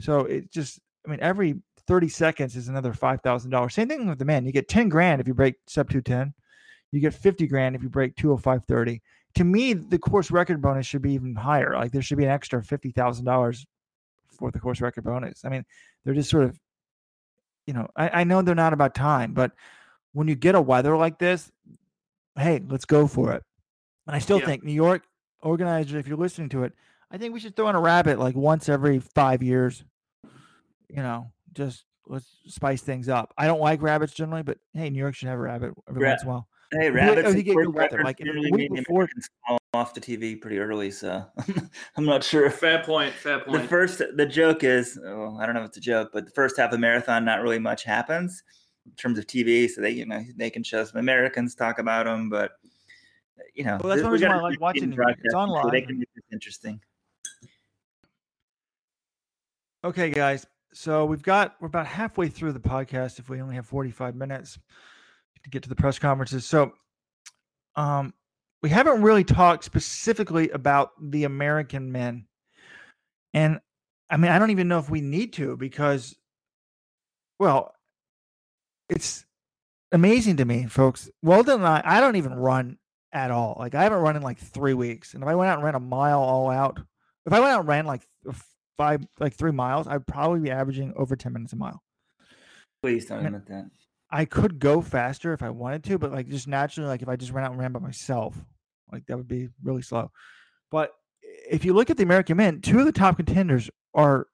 [0.00, 1.54] So it just, I mean, every
[1.86, 3.72] thirty seconds is another five thousand dollars.
[3.74, 4.44] Same thing with the men.
[4.44, 6.34] You get ten grand if you break sub two ten.
[6.92, 9.00] You get fifty grand if you break two hundred five thirty.
[9.36, 11.74] To me, the course record bonus should be even higher.
[11.74, 13.66] Like there should be an extra fifty thousand dollars
[14.28, 15.44] for the course record bonus.
[15.44, 15.64] I mean,
[16.04, 16.58] they're just sort of
[17.66, 19.52] you know, I, I know they're not about time, but
[20.12, 21.50] when you get a weather like this,
[22.36, 23.42] hey, let's go for it.
[24.06, 24.44] And I still Yeah.
[24.46, 25.02] think New York
[25.40, 26.74] organizers, if you're listening to it,
[27.10, 29.82] I think we should throw in a rabbit like once every five years.
[30.88, 33.32] You know, just let's spice things up.
[33.38, 36.10] I don't like rabbits generally, but hey, New York should have a rabbit every Ra-
[36.10, 36.48] once in a while.
[36.78, 38.72] Hey, you- oh, rabbits oh, and you get course good weather, like, if the week
[38.72, 39.08] before-
[39.74, 41.24] off the TV pretty early, so
[41.96, 43.12] I'm not sure Fair point.
[43.14, 43.62] Fair point.
[43.62, 46.30] the first the joke is oh, I don't know if it's a joke, but the
[46.30, 48.42] first half of the marathon, not really much happens
[48.86, 49.68] in terms of TV.
[49.68, 52.52] So they you know they can show some Americans talk about them, but
[53.54, 55.38] you know Well, that's we one reason why I like watching getting It's broadcasting so
[55.38, 55.86] They online.
[55.86, 56.80] can make this interesting.
[59.82, 60.46] Okay, guys.
[60.72, 64.58] So we've got we're about halfway through the podcast if we only have 45 minutes
[65.44, 66.44] to get to the press conferences.
[66.44, 66.72] So
[67.76, 68.12] um
[68.62, 72.26] we haven't really talked specifically about the American men.
[73.34, 73.60] And
[74.08, 76.16] I mean, I don't even know if we need to because
[77.38, 77.74] well,
[78.88, 79.24] it's
[79.92, 81.10] amazing to me, folks.
[81.22, 82.78] Weldon and I, I don't even run
[83.12, 83.56] at all.
[83.58, 85.14] Like I haven't run in like three weeks.
[85.14, 86.80] And if I went out and ran a mile all out,
[87.26, 88.02] if I went out and ran like
[88.76, 91.82] five, like three miles, I'd probably be averaging over 10 minutes a mile.
[92.82, 93.70] Please don't admit that.
[94.14, 97.16] I could go faster if I wanted to, but like just naturally, like if I
[97.16, 98.36] just ran out and ran by myself,
[98.92, 100.12] like that would be really slow.
[100.70, 100.92] But
[101.50, 104.28] if you look at the American men, two of the top contenders are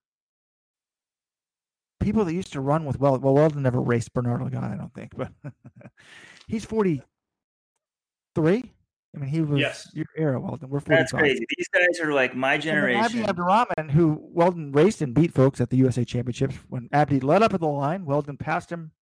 [1.99, 3.23] people that used to run with Weldon.
[3.23, 5.33] Well, Weldon never raced Bernard Lagat, I don't think, but
[6.47, 7.03] he's 43.
[9.13, 9.89] I mean, he was Yes.
[9.95, 10.69] your era, Weldon.
[10.69, 10.99] We're 45.
[10.99, 11.47] That's crazy.
[11.57, 13.03] These guys are like my generation.
[13.03, 16.57] Abdi Abdirahman, who Weldon raced and beat folks at the USA Championships.
[16.69, 18.93] When Abdi led up at the line, Weldon passed him.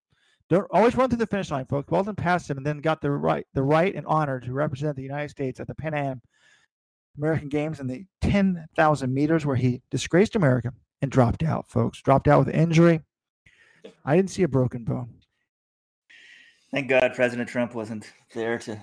[0.50, 1.90] Don't always run through the finish line, folks.
[1.90, 5.02] Weldon passed him and then got the right, the right and honor to represent the
[5.02, 6.22] United States at the Pan Am
[7.18, 12.00] American Games in the 10,000 meters, where he disgraced America and dropped out, folks.
[12.00, 13.00] Dropped out with an injury.
[14.04, 15.14] I didn't see a broken bone.
[16.70, 18.82] Thank God President Trump wasn't there to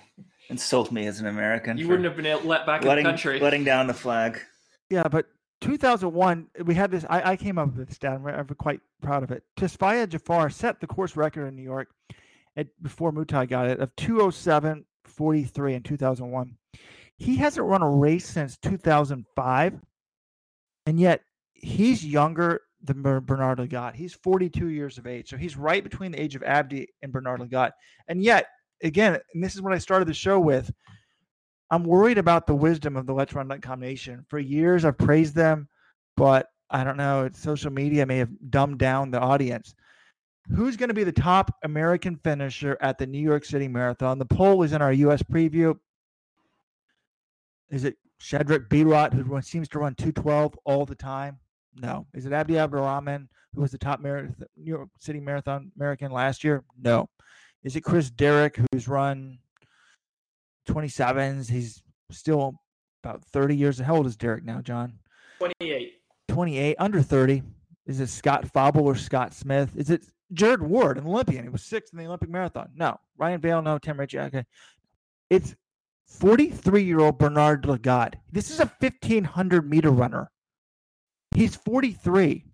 [0.49, 1.78] insult me as an American.
[1.78, 3.39] You wouldn't have been let back in the country.
[3.39, 4.39] letting down the flag.
[4.89, 5.28] Yeah, but
[5.65, 7.06] 2001, we had this.
[7.10, 8.21] I, I came up with this stat.
[8.23, 9.43] I'm, quite proud of it.
[9.58, 11.89] Tesfaye Jifar set the course record in New York
[12.56, 16.56] at, before Mutai got it of 207.43 in 2001.
[17.17, 19.80] He hasn't run a race since 2005,
[20.86, 21.21] and yet
[21.54, 23.95] he's younger than Bernard Lagat.
[23.95, 27.39] He's 42 years of age, so he's right between the age of Abdi and Bernard
[27.39, 27.71] Lagat.
[28.08, 28.45] And yet,
[28.84, 30.71] again, and this is what I started the show with.
[31.71, 34.25] I'm worried about the wisdom of the Let's Run.com nation.
[34.30, 35.67] For years, I've praised them,
[36.15, 37.30] but I don't know.
[37.34, 39.73] Social media may have dumbed down the audience.
[40.56, 44.19] Who's going to be the top American finisher at the New York City Marathon?
[44.19, 45.23] The poll is in our U.S.
[45.23, 45.75] preview.
[47.71, 51.39] Is it Shadrack Biwott, who seems to run 212 all the time?
[51.75, 52.06] No.
[52.13, 56.43] Is it Abdi Abdirahman, who was the top marathon, New York City Marathon American last
[56.43, 56.63] year?
[56.80, 57.10] No.
[57.63, 59.39] Is it Chris Derrick, who's run
[60.65, 61.49] 27s?
[61.49, 62.56] He's still
[63.04, 63.80] about 30 years.
[63.80, 64.99] How old is Derrick now, John?
[65.39, 65.93] 28.
[66.28, 67.43] 28, under 30.
[67.86, 69.75] Is it Scott Fauble or Scott Smith?
[69.75, 71.43] Is it Jared Ward, an Olympian?
[71.43, 72.69] He was sixth in the Olympic marathon.
[72.75, 72.99] No.
[73.17, 73.78] Ryan Vail, no.
[73.78, 74.45] Tim Ritchie, okay.
[75.30, 75.56] It's
[76.08, 78.15] 43 year old Bernard Lagat.
[78.32, 80.32] This is a 1500 meter runner.
[81.36, 82.45] He's 43.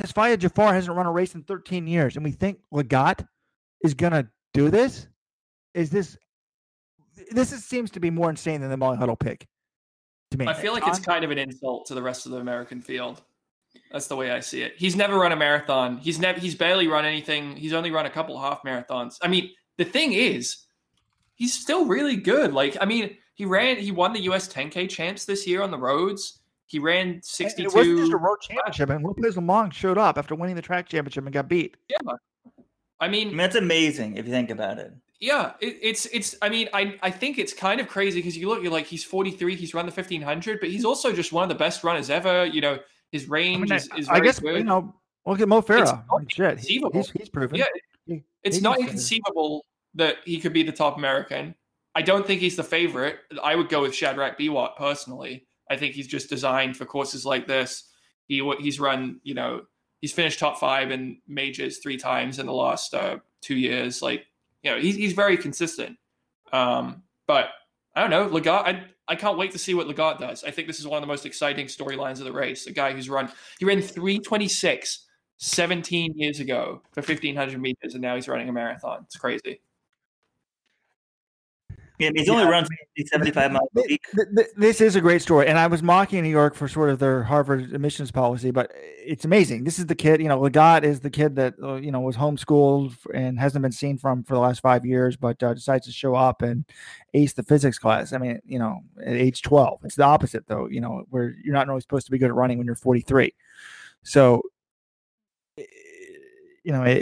[0.00, 3.26] Tesfaye Jifar hasn't run a race in 13 years, and we think Lagat
[3.82, 5.08] is going to do this?
[5.74, 6.16] Is this.
[7.30, 9.46] This is, seems to be more insane than the Molly Huddle pick
[10.30, 10.46] to me.
[10.46, 13.22] I feel like it's kind of an insult to the rest of the American field.
[13.92, 14.74] That's the way I see it.
[14.76, 15.98] He's never run a marathon.
[15.98, 17.56] He's never he's barely run anything.
[17.56, 19.16] He's only run a couple half marathons.
[19.22, 20.66] I mean, the thing is,
[21.34, 22.52] he's still really good.
[22.52, 25.78] Like, I mean, he ran he won the US 10K champs this year on the
[25.78, 26.40] roads.
[26.66, 27.68] He ran And 62.
[27.68, 30.88] It wasn't just a road championship, and Lopez Lomong showed up after winning the track
[30.88, 31.76] championship and got beat.
[31.88, 31.96] yeah.
[32.98, 34.92] I I mean, mean, that's amazing if you think about it.
[35.20, 36.36] Yeah, it, it's it's.
[36.42, 39.04] I mean, I I think it's kind of crazy because you look, you're like he's
[39.04, 42.44] 43, he's run the 1500, but he's also just one of the best runners ever.
[42.44, 42.78] You know,
[43.12, 44.56] his I, range mean, is, is I guess good.
[44.58, 44.94] you know.
[45.24, 46.04] Look at Mo Farah.
[46.28, 46.92] shit, he- inconceivable.
[46.92, 47.58] he's, he's proven.
[47.58, 47.64] Yeah,
[48.06, 51.54] He- it's not inconceivable that he could be the top American.
[51.96, 53.18] I don't think he's the favorite.
[53.42, 55.46] I would go with Shadrack Biwott personally.
[55.70, 57.84] I think he's just designed for courses like this.
[58.28, 59.62] He he's run, you know,
[60.00, 64.02] he's finished top five in majors three times in the last uh, two years.
[64.02, 64.26] Like,
[64.66, 65.96] you know, he's he's very consistent.
[66.52, 67.50] Um, but
[67.94, 68.64] I don't know, Lagat.
[68.64, 70.42] I I can't wait to see what Lagat does.
[70.42, 72.66] I think this is one of the most exciting storylines of the race.
[72.66, 75.06] A guy who's run he ran 326
[75.38, 79.02] 17 years ago for 1500 meters and now he's running a marathon.
[79.04, 79.60] It's crazy.
[81.98, 82.50] Yeah, he's only Yeah.
[82.50, 82.68] runs
[83.06, 84.02] 75 miles a week.
[84.14, 86.90] th- th- This is a great story, and I was mocking New York for sort
[86.90, 89.64] of their Harvard admissions policy, but it's amazing.
[89.64, 92.16] This is the kid, you know, Lagat is the kid that uh, you know was
[92.16, 95.92] homeschooled and hasn't been seen from for the last five years, but uh, decides to
[95.92, 96.64] show up and
[97.14, 98.12] ace the physics class.
[98.12, 100.68] I mean, you know, at age twelve, it's the opposite though.
[100.68, 103.32] You know, where you're not really supposed to be good at running when you're 43.
[104.02, 104.42] So,
[105.58, 105.62] eh,
[106.64, 106.98] you know, it,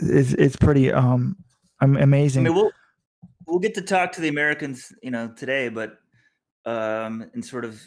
[0.00, 1.36] it's it's pretty um
[1.80, 2.44] am- I amazing.
[2.44, 2.70] mean, we'll
[3.46, 5.98] we'll get to talk to the Americans, you know, today, but
[6.64, 7.80] um, and sort of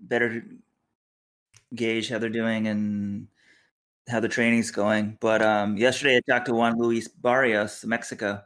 [0.00, 0.44] better
[1.74, 3.28] gauge how they're doing and
[4.08, 5.18] how the training's going.
[5.20, 8.40] But um, yesterday, I talked to Juan Luis Barrios, Mexico,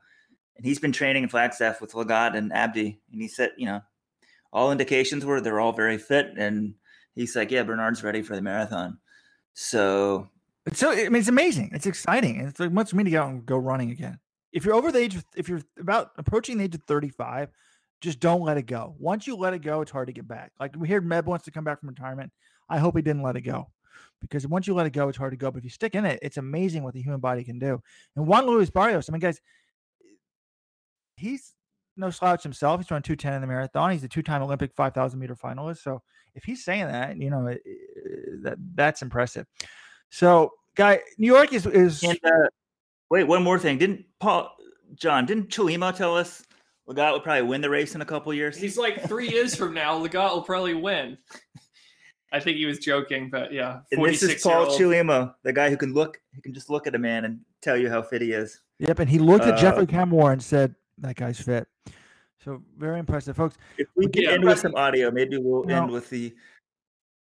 [0.56, 3.80] and he's been training in Flagstaff with Lagat and Abdi, and he said, you know,
[4.52, 6.74] all indications were they're all very fit, and
[7.14, 8.98] he's like, yeah, Bernard's ready for the marathon.
[9.54, 10.28] So
[10.72, 11.70] so I mean, it's amazing.
[11.72, 12.40] It's exciting.
[12.40, 14.18] It's like much for me to go and go running again.
[14.52, 17.50] If you're over the age of, if you're about approaching the age of 35,
[18.00, 18.94] just don't let it go.
[18.98, 20.52] Once you let it go, it's hard to get back.
[20.58, 22.32] Like we hear Meb wants to come back from retirement.
[22.68, 23.68] I hope he didn't let it go.
[24.20, 25.50] because once you let it go, it's hard to go.
[25.50, 27.80] But if you stick in it, it's amazing what the human body can do.
[28.16, 29.40] And Juan Luis Barrios, I mean, guys,
[31.16, 31.54] he's
[31.96, 32.80] no slouch himself.
[32.80, 33.90] He's run 210 in the marathon.
[33.90, 35.78] He's a two-time Olympic 5,000 meter finalist.
[35.78, 36.02] So
[36.34, 39.46] if he's saying that, you know, it, it, that that's impressive.
[40.10, 42.02] So, guy, New York is is.
[42.02, 42.48] And, uh,
[43.10, 43.78] wait, one more thing.
[43.78, 44.56] Didn't Paul
[44.94, 45.26] John?
[45.26, 46.44] Didn't Chelimo tell us
[46.88, 48.56] Lagat would probably win the race in a couple years?
[48.56, 51.18] He's like three years from now, Lagat will probably win.
[52.32, 53.80] I think he was joking, but yeah.
[53.90, 56.94] And this is Paul Chelimo, the guy who can look, he can just look at
[56.94, 58.60] a man and tell you how fit he is.
[58.78, 61.66] Yep, and he looked at uh, Geoffrey Kamworor and said, "That guy's fit."
[62.42, 63.56] So very impressive, folks.
[63.76, 65.82] If we get yeah, end with some audio, maybe we'll no.
[65.82, 66.34] end with the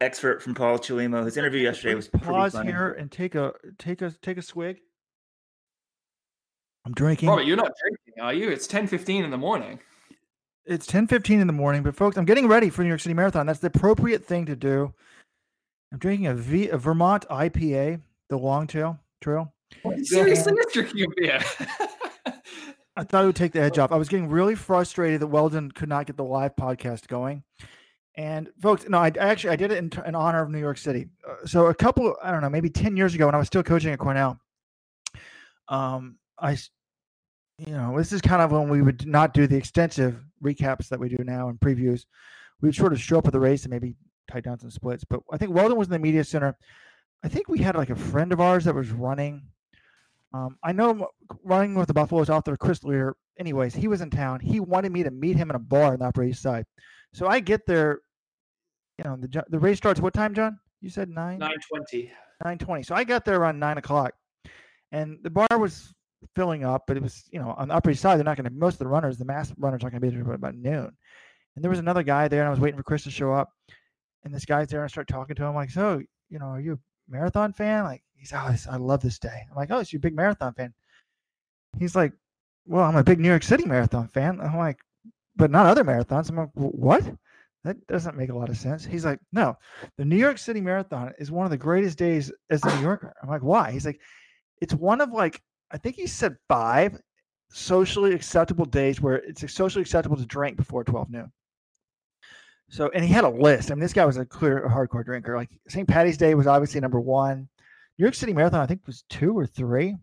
[0.01, 1.23] expert from Paul Chelimo.
[1.23, 4.81] His interview yesterday was pause here and take a take a take a swig.
[6.85, 7.29] I'm drinking.
[7.29, 8.49] Robert, you're not drinking, are you?
[8.49, 9.79] It's 10:15 in the morning.
[10.65, 13.45] It's 10:15 in the morning, but folks, I'm getting ready for New York City Marathon.
[13.45, 14.93] That's the appropriate thing to do.
[15.91, 19.53] I'm drinking a, v, a Vermont IPA, the Longtail Trail.
[20.03, 21.39] Seriously, you're drinking a beer.
[22.95, 23.91] I thought it would take the edge off.
[23.91, 27.43] I was getting really frustrated that Weldon could not get the live podcast going.
[28.15, 31.07] And folks, no, I actually I did it in, in honor of New York City.
[31.27, 33.63] Uh, so a couple, I don't know, maybe ten years ago when I was still
[33.63, 34.39] coaching at Cornell,
[35.69, 36.57] um, I,
[37.57, 40.99] you know, this is kind of when we would not do the extensive recaps that
[40.99, 42.05] we do now and previews.
[42.61, 43.95] We'd sort of show up at the race and maybe
[44.29, 45.03] tie down some splits.
[45.03, 46.57] But I think Weldon was in the media center.
[47.23, 49.43] I think we had like a friend of ours that was running
[50.33, 51.09] um, I know
[51.43, 53.15] running with the Buffaloes out there, Chris Lear.
[53.37, 54.39] Anyways, he was in town.
[54.39, 56.65] He wanted me to meet him in a bar in the Upper East Side.
[57.13, 57.99] So I get there.
[58.97, 60.59] You know, the the race starts what time, John?
[60.79, 61.39] You said nine.
[61.39, 62.11] Nine twenty.
[62.43, 62.83] Nine twenty.
[62.83, 64.13] So I got there around nine o'clock,
[64.91, 65.93] and the bar was
[66.35, 66.83] filling up.
[66.87, 68.55] But it was, you know, on the Upper East Side, they're not going to.
[68.55, 70.91] Most of the runners, the mass runners, aren't going to be there about noon.
[71.55, 73.49] And there was another guy there, and I was waiting for Chris to show up.
[74.23, 76.61] And this guy's there, and I start talking to him like, "So, you know, are
[76.61, 76.77] you a
[77.11, 79.47] marathon fan?" Like, He's, oh, I love this day.
[79.49, 80.75] I'm like, oh, so you're a big marathon fan.
[81.79, 82.13] He's like,
[82.67, 84.39] well, I'm a big New York City marathon fan.
[84.39, 84.77] I'm like,
[85.35, 86.29] but not other marathons.
[86.29, 87.03] I'm like, what?
[87.63, 88.85] That doesn't make a lot of sense.
[88.85, 89.55] He's like, no,
[89.97, 93.13] the New York City Marathon is one of the greatest days as a New Yorker.
[93.21, 93.71] I'm like, why?
[93.71, 93.99] He's like,
[94.61, 96.99] it's one of like, I think he said five
[97.49, 101.31] socially acceptable days where it's socially acceptable to drink before 12 noon.
[102.69, 103.69] So, and he had a list.
[103.69, 105.35] I mean, this guy was a clear hardcore drinker.
[105.35, 105.87] Like St.
[105.87, 107.49] Patty's Day was obviously number one.
[107.97, 109.95] New York City Marathon, I think, was two or three.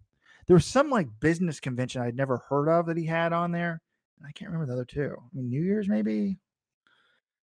[0.47, 3.81] There was some like business convention I'd never heard of that he had on there.
[4.27, 5.17] I can't remember the other two.
[5.19, 6.39] I mean, New Year's maybe.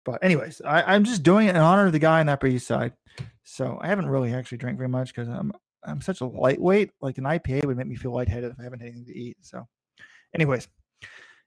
[0.04, 2.48] But anyways, I, am just doing it in honor of the guy on the Upper
[2.48, 2.94] East Side.
[3.44, 5.54] So I haven't really actually drank very much because I'm
[5.86, 6.92] I'm such a lightweight.
[7.02, 9.38] Like an IPA would make me feel lightheaded if I haven't had anything to eat.
[9.42, 9.68] So,
[10.34, 10.68] anyways,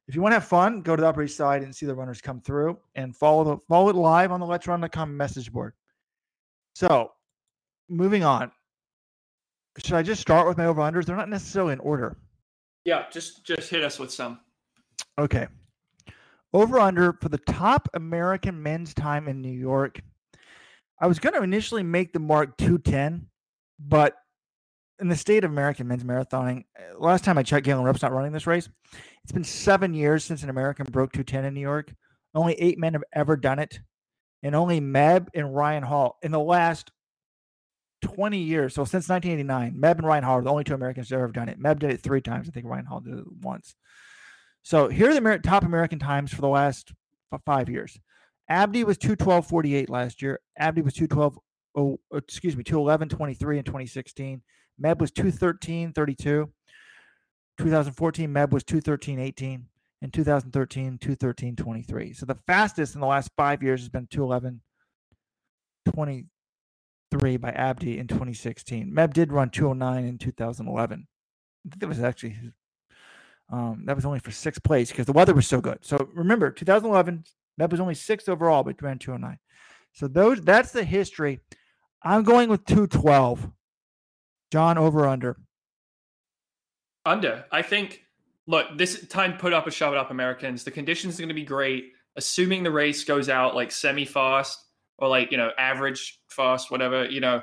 [0.07, 1.94] if you want to have fun, go to the Upper East Side and see the
[1.94, 5.74] runners come through and follow the follow it live on the Let's Run.com message board.
[6.74, 7.12] So,
[7.88, 8.53] moving on
[9.85, 11.05] should I just start with my over unders?
[11.05, 12.16] They're not necessarily in order.
[12.85, 14.40] Yeah, just just hit us with some.
[15.18, 15.46] Okay.
[16.53, 20.01] Over under for the top American men's time in New York.
[21.01, 23.27] I was going to initially make the mark 210,
[23.79, 24.16] but
[25.00, 28.12] in the state of American men's marathoning, uh, last time I checked, Galen Rupp's not
[28.12, 28.68] running this race.
[29.22, 31.94] It's been seven years since an American broke 210 in New York.
[32.34, 33.80] Only eight men have ever done it,
[34.42, 36.90] and only Meb and Ryan Hall in the last
[38.02, 38.74] 20 years.
[38.74, 41.32] So since 1989, Meb and Ryan Hall are the only two Americans to ever have
[41.32, 41.61] done it.
[41.61, 42.48] Meb did it three times.
[42.48, 43.74] I think Ryan Hall did it once.
[44.62, 46.92] So here are the top American times for the last
[47.46, 47.98] five years.
[48.48, 50.40] Abdi was 212.48 last year.
[50.58, 51.38] Abdi was 212,
[51.74, 54.42] oh, excuse me, 211.23 in 2016.
[54.82, 56.50] Meb was 213.32.
[57.58, 59.62] 2014, Meb was 213.18.
[60.00, 62.14] In 2013, 213.23.
[62.14, 64.60] So the fastest in the last five years has been 211.
[65.92, 66.26] 20,
[67.10, 68.92] three by Abdi in 2016.
[68.92, 71.06] Meb did run 209 in 2011.
[71.66, 72.36] I think that was actually
[73.50, 75.78] um, that was only for sixth place because the weather was so good.
[75.82, 77.24] So remember, 2011,
[77.60, 79.38] Meb was only sixth overall, but ran 209.
[79.92, 81.40] So those that's the history.
[82.02, 83.50] I'm going with 212.
[84.51, 85.37] John over under.
[87.05, 87.44] Under.
[87.53, 88.05] I think.
[88.46, 90.65] Look, this time put up a shove it up Americans.
[90.65, 91.92] The conditions are going to be great.
[92.17, 94.65] Assuming the race goes out like semi fast
[94.99, 97.42] or like you know average fast whatever you know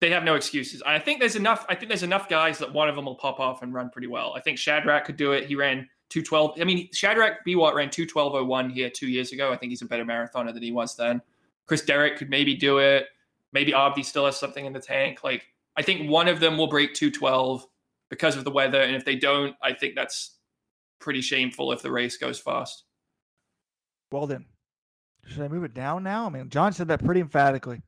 [0.00, 2.88] they have no excuses i think there's enough i think there's enough guys that one
[2.88, 5.46] of them will pop off and run pretty well i think Shadrack could do it
[5.46, 9.70] he ran 212 i mean Shadrack Biwott ran 212.01 here two years ago i think
[9.70, 11.20] he's a better marathoner than he was then
[11.66, 13.06] chris derrick could maybe do it
[13.52, 15.46] maybe abdi still has something in the tank like
[15.78, 17.64] i think one of them will break 212
[18.10, 20.36] because of the weather and if they don't i think that's
[21.00, 22.84] pretty shameful if the race goes fast
[24.12, 24.44] well then
[25.28, 26.26] should I move it down now?
[26.26, 27.82] I mean, John said that pretty emphatically.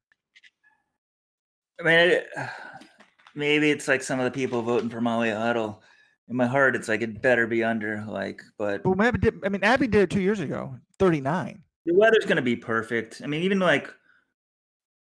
[1.80, 2.28] I mean, it,
[3.34, 5.82] maybe it's like some of the people voting for Molly Huddle.
[6.28, 8.04] In my heart, it's like it better be under.
[8.06, 11.62] Like, but But Abdi did, I mean, Abdi did it two years ago, 39.
[11.86, 13.20] the weather's going to be perfect.
[13.24, 13.92] I mean, even like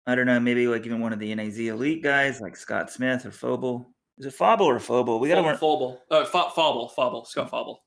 [0.07, 3.25] I don't know, maybe like even one of the NAZ elite guys, like Scott Smith
[3.25, 3.93] or Fauble.
[4.17, 5.19] Is it Fauble or Fauble?
[5.19, 5.59] We got to work.
[5.59, 6.01] Fauble.
[6.09, 6.87] Uh, Fa- Fauble.
[6.89, 7.25] Fauble.
[7.25, 7.83] Scott Fauble.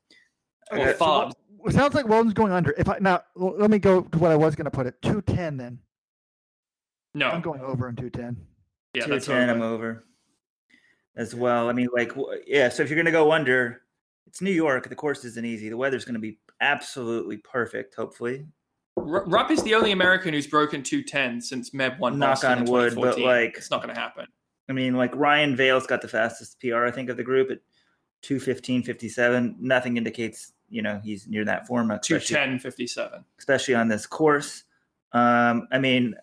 [0.71, 1.31] Okay, Or so
[1.65, 2.73] It sounds like Weldon's going under.
[2.77, 5.57] If I now let me go to what I was going to put it 210
[5.57, 5.79] then.
[7.13, 7.27] No.
[7.27, 8.37] I'm going over in 210.
[8.93, 9.27] yeah, two that's.
[9.27, 9.73] I'm over.
[9.73, 10.05] over
[11.15, 11.69] as well.
[11.69, 12.13] I mean, like,
[12.45, 12.69] yeah.
[12.69, 13.81] So if you're gonna go under,
[14.27, 14.87] it's New York.
[14.87, 15.69] The course isn't easy.
[15.69, 17.95] The weather's gonna be absolutely perfect.
[17.95, 18.45] Hopefully,
[18.97, 22.65] R- Rupp is the only American who's broken 210 since Meb won Knock Boston on
[22.65, 24.27] wood, but, like- it's not going to happen.
[24.69, 27.59] I mean, like Ryan Vail's got the fastest PR I think of the group at
[28.23, 29.59] 215.57.
[29.59, 33.25] Nothing indicates you know he's near that form, especially 210 57.
[33.37, 34.63] especially on this course.
[35.11, 36.15] Um, I mean,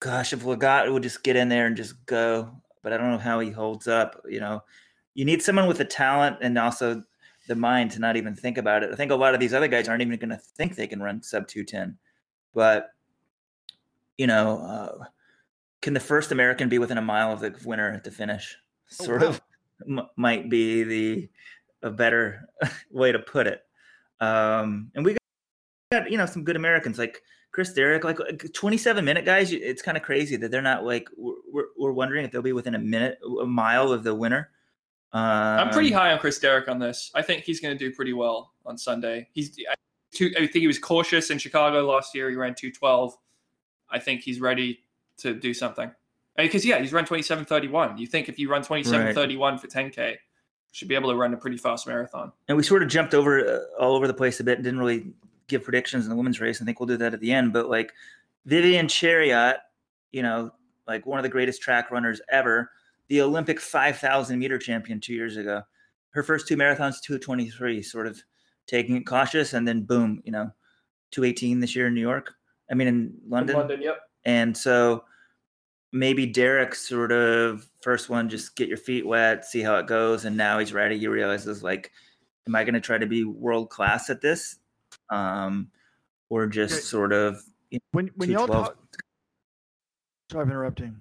[0.00, 2.50] gosh, if Lagat would just get in there and just go,
[2.82, 4.20] but I don't know how he holds up.
[4.28, 4.62] You know,
[5.14, 7.02] you need someone with the talent and also
[7.46, 8.92] the mind to not even think about it.
[8.92, 11.02] I think a lot of these other guys aren't even going to think they can
[11.02, 11.98] run sub 210.
[12.54, 12.90] But,
[14.16, 15.04] you know, uh,
[15.82, 18.56] can the first American be within a mile of the winner at the finish?
[19.00, 19.28] Oh, Sort wow.
[19.28, 19.40] of
[19.86, 21.28] m- might be the
[21.82, 22.48] a better
[22.90, 23.62] way to put it.
[24.20, 25.16] Um, and we
[25.92, 27.20] got you know some good Americans like
[27.52, 29.52] Chris Derrick, like like 27 minute guys.
[29.52, 32.74] It's kind of crazy that they're not like we're, we're wondering if they'll be within
[32.74, 34.50] a minute, a mile of the winner.
[35.14, 37.12] Um, I'm pretty high on Chris Derrick on this.
[37.14, 39.28] I think he's going to do pretty well on Sunday.
[39.32, 39.74] He's I,
[40.10, 42.28] too, I think he was cautious in Chicago last year.
[42.28, 43.16] He ran 212.
[43.90, 44.80] I think he's ready
[45.18, 45.92] to do something.
[46.36, 47.96] Because yeah, he's run 27:31.
[47.96, 50.16] You think if you run 27:31 for 10k, you
[50.72, 52.32] should be able to run a pretty fast marathon.
[52.48, 54.80] and we sort of jumped over uh, all over the place a bit and didn't
[54.80, 55.06] really
[55.46, 56.60] give predictions in the women's race.
[56.60, 57.52] I think we'll do that at the end.
[57.52, 57.92] But like
[58.46, 59.58] Vivian Cheruiyot,
[60.10, 60.50] you know,
[60.88, 62.72] like one of the greatest track runners ever,
[63.08, 65.62] the Olympic 5,000 meter champion two years ago.
[66.10, 68.22] Her first two marathons, 223, sort of
[68.66, 70.50] taking it cautious, and then boom, you know,
[71.10, 72.34] 218 this year in New York.
[72.70, 73.56] I mean, in London.
[73.56, 73.98] London, yep.
[74.24, 75.04] And so
[75.92, 80.24] maybe Derrick sort of first one, just get your feet wet, see how it goes.
[80.24, 80.98] And now he's ready.
[80.98, 81.92] He realizes like,
[82.46, 84.56] am I going to try to be world class at this?
[85.10, 85.70] Um,
[86.30, 86.80] or just Okay.
[86.82, 88.76] sort of you When when know, y'all talk,
[90.30, 90.96] sorry for interrupting.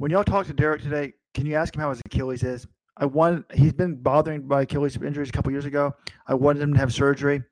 [0.00, 2.66] When y'all talk to Derrick today, can you ask him how his Achilles is?
[2.96, 5.94] I want he's been bothering by Achilles injuries a couple years ago.
[6.26, 7.42] I wanted him to have surgery.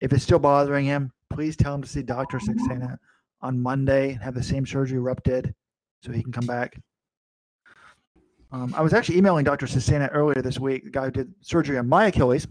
[0.00, 2.96] If it's still bothering him, please tell him to see Doctor Saxena
[3.42, 5.54] on Monday and have the same surgery Rupp did,
[6.02, 6.80] so he can come back.
[8.50, 10.84] Um, I was actually emailing Doctor Saxena earlier this week.
[10.84, 12.48] The guy who did surgery on my Achilles,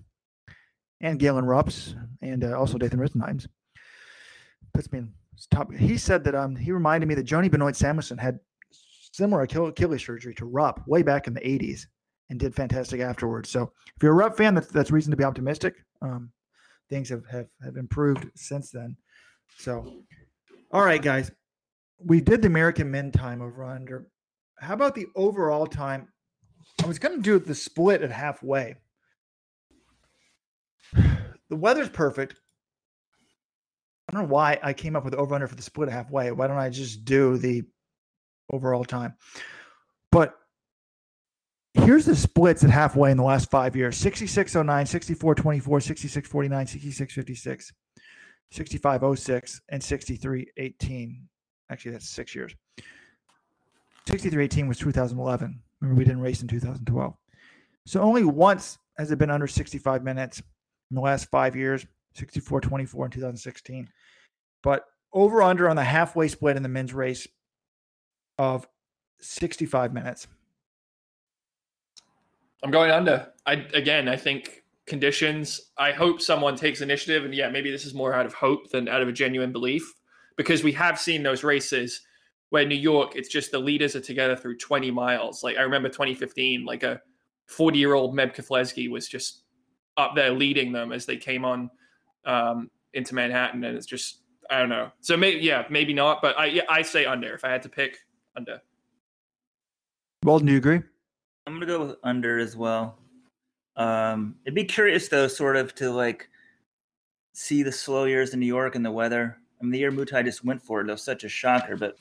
[1.02, 3.48] and Galen Rupp's, and uh, also Dathan Ritzenhein's.
[4.76, 5.14] Puts me in
[5.50, 5.74] top.
[5.74, 8.40] He said that um he reminded me that Joanie Benoit Samuelson had
[9.12, 11.82] similar Achilles surgery to Rupp way back in the 80s
[12.30, 13.50] and did fantastic afterwards.
[13.50, 15.76] So if you're a Rupp fan, that's that's reason to be optimistic.
[16.02, 16.32] Um,
[16.90, 18.96] things have, have have improved since then.
[19.58, 20.04] So,
[20.72, 21.32] all right, guys,
[22.04, 24.08] we did the American men time over under.
[24.60, 26.08] How about the overall time?
[26.84, 28.76] I was going to do the split at halfway.
[30.94, 32.36] The weather's perfect.
[34.08, 36.32] I don't know why I came up with over under for the split halfway.
[36.32, 37.64] Why don't I just do the
[38.50, 39.16] overall time?
[40.12, 40.36] But
[41.74, 47.74] here's the splits at halfway in the last five years 6609, 6424, 6649, 6656,
[48.52, 51.28] 6506, and 6318.
[51.72, 52.56] Actually, that's six years.
[54.08, 55.62] 6318 was 2011.
[55.82, 57.16] Remember, we didn't race in 2012.
[57.86, 61.86] So only once has it been under 65 minutes in the last five years
[62.16, 63.90] 64 24 in 2016.
[64.64, 67.28] But over under on the halfway split in the men's race
[68.40, 68.68] of
[69.20, 70.28] 65 minutes.
[72.64, 73.28] I'm going under.
[73.46, 75.72] I again, I think conditions.
[75.78, 78.88] I hope someone takes initiative, and yeah, maybe this is more out of hope than
[78.88, 79.94] out of a genuine belief,
[80.36, 82.02] because we have seen those races
[82.50, 85.44] where New York, it's just the leaders are together through 20 miles.
[85.44, 87.00] Like I remember 2015, like a
[87.46, 89.44] 40 year old Meb Keflezighi was just
[89.98, 91.70] up there leading them as they came on
[92.26, 94.92] um, into Manhattan, and it's just I don't know.
[95.02, 97.34] So maybe yeah, maybe not, but I yeah, I say under.
[97.34, 98.00] If I had to pick,
[98.36, 98.62] under.
[100.24, 100.82] Weldon, do you agree?
[101.48, 102.98] I'm gonna go with under as well.
[103.76, 106.30] Um, it'd be curious though, sort of to like
[107.34, 109.38] see the slow years in New York and the weather.
[109.60, 111.98] I mean, the year Mutai just went for it, it was such a shocker, but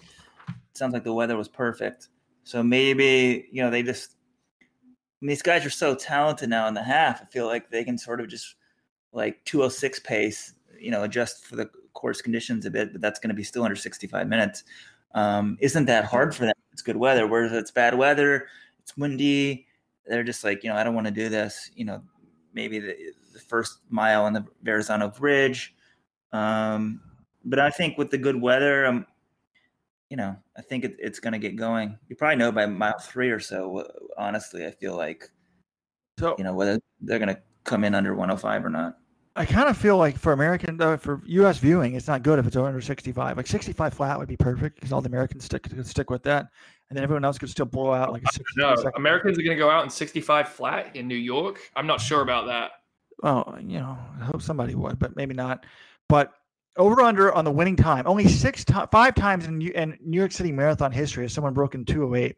[0.49, 2.09] it sounds like the weather was perfect.
[2.45, 4.17] So maybe you know they just
[5.21, 7.21] I mean, these guys are so talented now in the half.
[7.21, 8.55] I feel like they can sort of just
[9.13, 13.31] like 206 pace, you know, adjust for the course conditions a bit, but that's going
[13.31, 14.63] to be still under 65 minutes.
[15.19, 17.27] Um, isn't that hard for them it's good weather.
[17.27, 18.47] Whereas it's bad weather,
[18.79, 19.67] it's windy.
[20.07, 21.73] They're just like, you know, I don't want to do this.
[21.75, 22.03] You know,
[22.55, 22.97] maybe the,
[23.33, 25.75] the first mile on the Verrazano Bridge.
[26.33, 27.01] Um,
[27.45, 29.07] but I think with the good weather, um,
[30.09, 31.99] you know, I think it, it's going to get going.
[32.09, 33.85] You probably know by mile three or so.
[34.17, 35.29] Honestly, I feel like,
[36.17, 38.99] So you know, whether they're going to come in under 105 or not.
[39.39, 41.59] I kind of feel like for American, uh, for U.S.
[41.59, 43.37] viewing, it's not good if it's under 65.
[43.37, 46.49] Like 65 flat would be perfect because all the Americans stick could stick with that,
[46.91, 49.57] and then everyone else could still blow out like a 60 No, Americans are going
[49.57, 51.61] to go out in 65 flat in New York.
[51.77, 52.73] I'm not sure about that.
[53.23, 55.65] Well, you know, I hope somebody would, but maybe not.
[56.09, 56.33] But
[56.77, 60.19] over under on the winning time, only six times, five times in, New- in New
[60.19, 62.37] York City Marathon history has someone broken 208.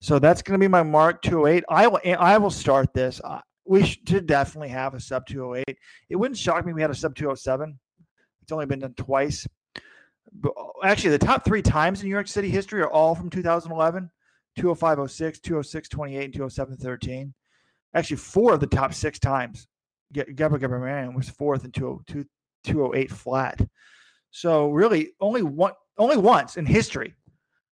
[0.00, 1.64] So that's going to be my mark 208.
[1.68, 3.20] I will I will start this.
[3.22, 5.76] Uh, we should definitely have a sub 208.
[6.08, 7.78] It wouldn't shock me we had a sub 207.
[8.42, 9.46] It's only been done twice.
[10.32, 13.30] But uh, actually, the top three times in New York City history are all from
[13.30, 14.10] 2011
[14.56, 17.34] 20506, 20628, and 20713.
[17.94, 19.66] Actually, four of the top six times
[20.12, 22.24] Gabriel Gabriel Marion was fourth in 202
[22.64, 23.60] 208 flat.
[24.30, 27.14] So really, only one, only once in history,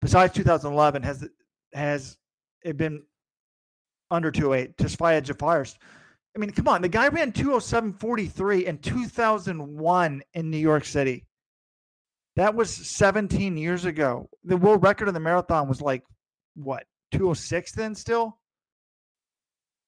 [0.01, 1.27] besides 2011, has
[1.73, 2.17] has
[2.63, 3.03] it been
[4.16, 4.78] under 208.
[4.78, 5.78] Tesfaye Jifar's.
[6.36, 11.26] I mean, come on, the guy ran 207.43 in 2001 in New York City.
[12.36, 14.30] That was 17 years ago.
[14.43, 16.03] The world record in the marathon was like
[16.55, 18.38] what 206 then still.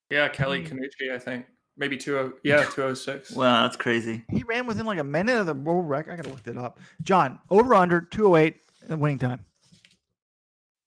[0.10, 1.14] Yeah, Kelly Mm.
[1.14, 1.46] I think.
[1.76, 3.32] Maybe 20, yeah, 206.
[3.32, 4.24] Wow, that's crazy.
[4.32, 6.14] He ran within like a minute of the world record.
[6.14, 6.80] I gotta look that up.
[7.04, 8.56] John, over under 208
[8.90, 9.46] in winning time.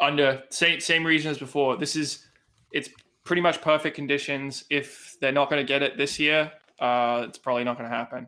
[0.01, 1.77] Under same same reason as before.
[1.77, 2.27] This is
[2.73, 2.89] it's
[3.25, 4.65] pretty much perfect conditions.
[4.71, 7.97] If they're not going to get it this year, uh, it's probably not going to
[7.97, 8.27] happen.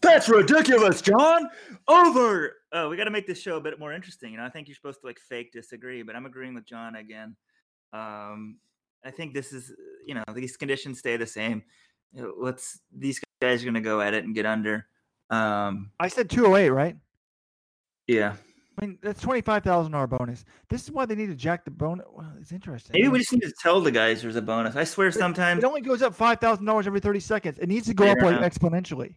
[0.00, 1.48] That's ridiculous, John.
[1.88, 2.56] Over.
[2.72, 4.32] Oh, we got to make this show a bit more interesting.
[4.32, 6.96] You know, I think you're supposed to like fake disagree, but I'm agreeing with John
[6.96, 7.36] again.
[7.92, 8.58] Um,
[9.04, 9.72] I think this is,
[10.04, 11.62] you know, these conditions stay the same.
[12.12, 14.86] You know, Let's these guys are going to go at it and get under.
[15.30, 16.96] Um, I said 208, right?
[18.06, 18.36] yeah,
[18.76, 20.44] I mean, that's twenty five thousand dollar bonus.
[20.68, 22.06] This is why they need to jack the bonus.
[22.12, 22.92] Well, it's interesting.
[22.94, 24.74] maybe we just need to tell the guys there's a bonus.
[24.74, 27.58] I swear, sometimes it only goes up five thousand dollars every thirty seconds.
[27.60, 29.14] It needs to go Fair up like exponentially.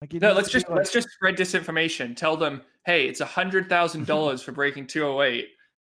[0.00, 2.16] Like it No, let's just like- let's just spread disinformation.
[2.16, 5.48] Tell them, hey, it's a hundred thousand dollars for breaking two oh eight,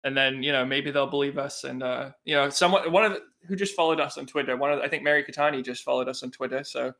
[0.05, 1.65] and then you know maybe they'll believe us.
[1.65, 4.55] And uh, you know, someone one of the, who just followed us on Twitter.
[4.55, 6.63] One of the- I think Mary Keitany just followed us on Twitter.
[6.63, 6.93] So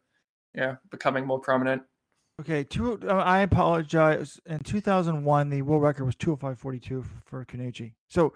[0.54, 1.84] yeah, becoming more prominent.
[2.42, 3.00] Okay, two.
[3.08, 4.40] Uh, I apologize.
[4.46, 7.94] In 2001, the world record was 205.42 for Khannouchi.
[8.10, 8.34] So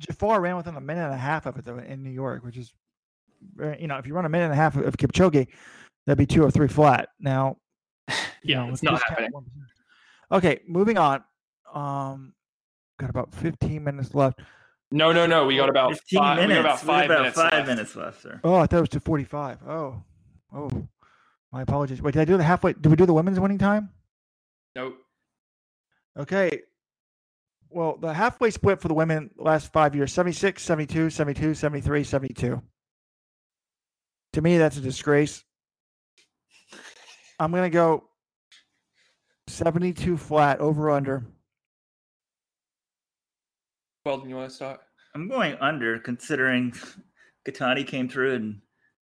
[0.00, 2.56] Jifar ran within a minute and a half of it though in New York, which
[2.56, 2.72] is,
[3.78, 5.46] you know, if you run a minute and a half of Kipchoge,
[6.06, 7.10] that'd be 203 flat.
[7.20, 7.58] Now,
[8.08, 9.30] you Yeah, know, it's not happening.
[10.32, 11.22] Okay, moving on.
[11.72, 12.34] Um,
[12.98, 14.40] got about 15 minutes left.
[14.90, 15.46] No, no, no.
[15.46, 16.58] We got about 15 five, minutes.
[16.58, 17.36] We got about We five about minutes.
[17.36, 17.66] five left.
[17.68, 18.40] minutes left, sir.
[18.42, 19.58] Oh, I thought it was 245.
[19.68, 20.02] Oh,
[20.52, 20.88] oh,
[21.52, 22.00] my apologies.
[22.00, 22.72] Wait, did I do the halfway?
[22.72, 23.90] Did we do the women's winning time?
[24.74, 24.96] Nope.
[26.18, 26.60] Okay.
[27.68, 32.62] Well, the halfway split for the women last five years 76, 72, 72, 73, 72.
[34.32, 35.44] To me, that's a disgrace.
[37.38, 38.04] I'm going to go
[39.46, 41.24] 72 flat over under.
[44.04, 44.80] Weldon, you want to start?
[45.14, 46.72] I'm going under considering
[47.46, 48.60] Keitany came through and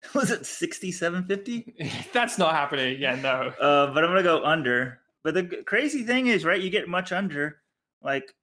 [0.16, 2.04] was it 6750?
[2.14, 3.22] That's not happening again.
[3.22, 3.54] No.
[3.60, 5.00] Uh, but I'm gonna go under.
[5.24, 6.62] But the crazy thing is, right?
[6.62, 7.62] You get much under.
[8.02, 8.34] Like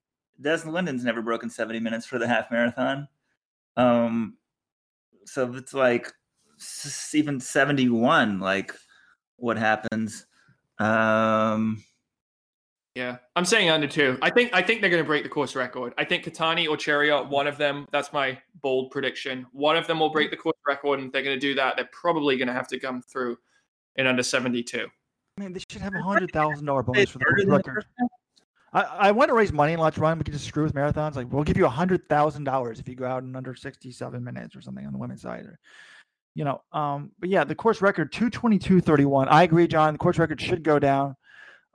[0.40, 3.08] Des Linden's never broken 70 minutes for the half marathon.
[3.76, 4.36] Um,
[5.24, 6.12] so if it's like
[7.12, 8.74] even 71, like
[9.36, 10.26] what happens?
[10.78, 11.82] Um,
[12.98, 14.18] Yeah, I'm saying under two.
[14.22, 15.94] I think I think they're going to break the course record.
[15.96, 17.86] I think Keitany or Cheruiyot, one of them.
[17.92, 19.46] That's my bold prediction.
[19.52, 21.88] One of them will break the course record, and they're going to do that, they're
[21.92, 23.38] probably going to have to come through
[23.94, 24.80] in under 72.
[24.80, 27.84] I mean, they should have a hundred thousand dollar bonus for the course record.
[28.72, 30.18] I, I want to raise money in Let's Run.
[30.18, 31.14] We can just screw with marathons.
[31.14, 34.24] Like we'll give you a hundred thousand dollars if you go out in under sixty-seven
[34.24, 35.46] minutes or something on the women's side.
[35.46, 35.60] Or,
[36.34, 39.28] you know, um, but yeah, the course record two twenty-two thirty-one.
[39.28, 39.94] I agree, John.
[39.94, 41.14] The course record should go down.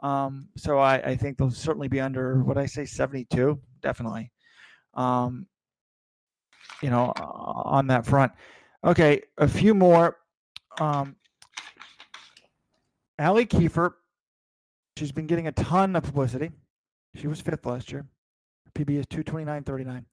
[0.03, 4.31] Um, so I, I think they'll certainly be under what I say seventy-two, definitely.
[4.93, 5.47] Um,
[6.81, 8.33] you know, on that front.
[8.83, 10.17] Okay, a few more.
[10.79, 11.15] Um,
[13.17, 13.93] Allie Kieffer,
[14.97, 16.51] she's been getting a ton of publicity.
[17.15, 18.05] She was fifth last year.
[18.75, 20.03] PB is 229.39.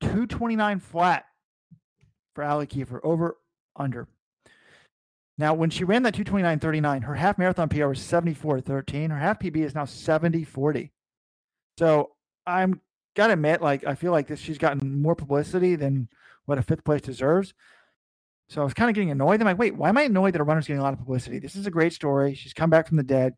[0.00, 1.24] 229 flat
[2.34, 3.36] for Allie Kieffer, over,
[3.74, 4.06] under.
[5.38, 9.10] Now, when she ran that 229.39, her half marathon PR was 74.13.
[9.10, 10.90] Her half PB is now 70.40.
[11.78, 12.10] So
[12.46, 12.80] I'm
[13.14, 16.08] gotta admit, like I feel like this, she's gotten more publicity than
[16.44, 17.54] what a fifth place deserves.
[18.48, 19.40] So I was kind of getting annoyed.
[19.40, 21.38] I'm like, wait, why am I annoyed that a runner's getting a lot of publicity?
[21.38, 22.34] This is a great story.
[22.34, 23.34] She's come back from the dead.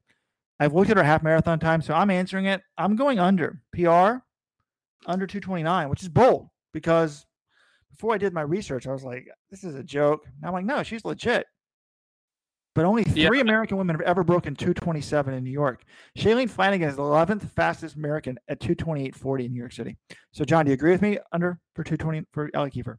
[0.58, 2.62] I've looked at her half marathon time, so I'm answering it.
[2.76, 4.18] I'm going under PR,
[5.06, 7.26] under 229, which is bold because
[7.90, 10.26] before I did my research, I was like, this is a joke.
[10.40, 11.46] Now I'm like, no, she's legit.
[12.74, 13.28] But only Yeah.
[13.28, 15.84] three American women have ever broken 227 in New York.
[16.18, 19.96] Shalane Flanagan is the 11th fastest American at 228.40 in New York City.
[20.32, 21.18] So, John, do you agree with me?
[21.32, 22.96] Under for 220 for Ellie Kieffer.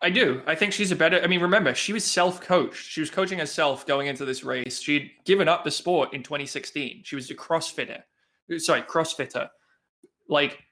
[0.00, 0.42] I do.
[0.46, 1.20] I think she's a better.
[1.20, 2.86] I mean, remember, she was self-coached.
[2.88, 4.80] She was coaching herself going into this race.
[4.80, 7.02] She'd given up the sport in 2016.
[7.04, 8.02] She was a CrossFitter.
[8.58, 9.48] Sorry, CrossFitter.
[10.28, 10.62] Like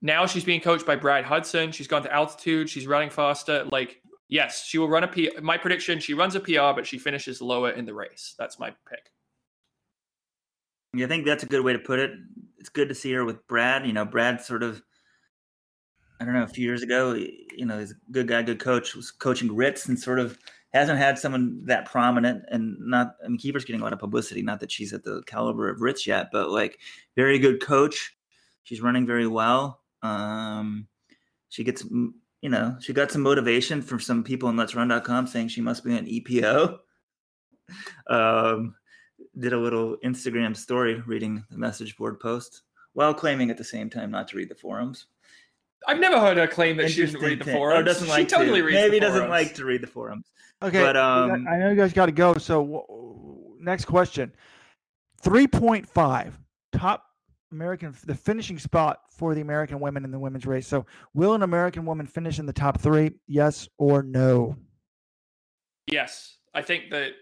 [0.00, 1.70] now, she's being coached by Brad Hudson.
[1.72, 2.70] She's gone to altitude.
[2.70, 3.64] She's running faster.
[3.70, 4.00] Like,
[4.32, 5.30] yes, she will run a P.
[5.42, 8.34] My prediction: she runs a PR, but she finishes lower in the race.
[8.38, 9.10] That's my pick.
[10.96, 12.12] I think that's a good way to put it.
[12.58, 13.86] It's good to see her with Brad.
[13.86, 14.82] You know, Brad sort of,
[16.20, 18.94] I don't know, a few years ago, you know, he's a good guy, good coach,
[18.94, 20.38] was coaching Ritz and sort of
[20.74, 24.42] hasn't had someone that prominent and not, I mean, Keeper's getting a lot of publicity.
[24.42, 26.78] Not that she's at the caliber of Ritz yet, but like
[27.16, 28.14] very good coach.
[28.64, 29.80] She's running very well.
[30.02, 30.88] Um,
[31.48, 31.84] she gets,
[32.42, 35.84] you know, she got some motivation from some people on Let's Run.com saying she must
[35.84, 36.78] be an EPO.
[38.08, 38.74] Um,
[39.38, 42.62] did a little Instagram story reading the message board post
[42.92, 45.06] while claiming at the same time not to read the forums.
[45.88, 47.80] I've never heard her claim that she didn't read the forums.
[47.80, 48.66] Or doesn't she totally to.
[48.66, 49.30] reads Maybe the doesn't forums.
[49.30, 50.26] like to read the forums.
[50.60, 52.34] Okay, But, um, I know you guys got to go.
[52.34, 54.32] So, w- next question:
[55.22, 56.38] three point five
[56.72, 57.06] top
[57.52, 60.66] American, the finishing spot for the American women in the women's race.
[60.66, 63.12] So, will an American woman finish in the top three?
[63.26, 64.56] Yes or no?
[65.86, 67.12] Yes, I think that,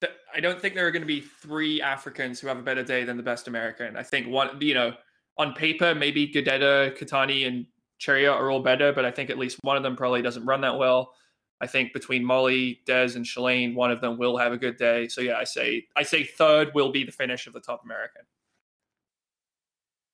[0.00, 2.82] that I don't think there are going to be three Africans who have a better
[2.82, 3.96] day than the best American.
[3.96, 4.94] I think one, you know,
[5.38, 7.66] on paper maybe Gudeta, Keitany, and
[8.00, 10.60] Cheruiyot are all better, but I think at least one of them probably doesn't run
[10.62, 11.12] that well.
[11.60, 15.06] I think between Molly, Des, and Shalane, one of them will have a good day.
[15.06, 18.22] So yeah, I say I say third will be the finish of the top American.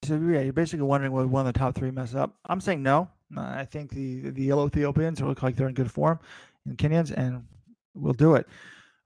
[0.09, 2.35] So, yeah, you're basically wondering will one of the top three mess up.
[2.47, 3.09] I'm saying no.
[3.37, 6.19] I think the the yellow Ethiopians look like they're in good form,
[6.65, 7.45] and Kenyans, and
[7.93, 8.47] we'll do it.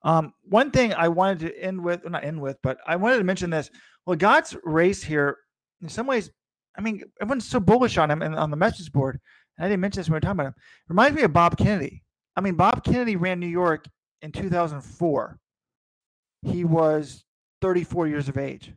[0.04, 3.26] Um, one thing I wanted to end with, not end with, but I wanted to
[3.26, 3.70] mention this.
[4.06, 5.40] Well, God's race here,
[5.82, 6.32] in some ways,
[6.78, 9.20] I mean, everyone's so bullish on him and on the message board.
[9.60, 10.56] I didn't mention this when we were talking about him.
[10.88, 12.02] Reminds me of Bob Kennedy.
[12.38, 13.86] I mean, Bob Kennedy ran New York
[14.22, 15.38] in 2004.
[16.44, 17.26] He was
[17.62, 18.74] 34 years of age.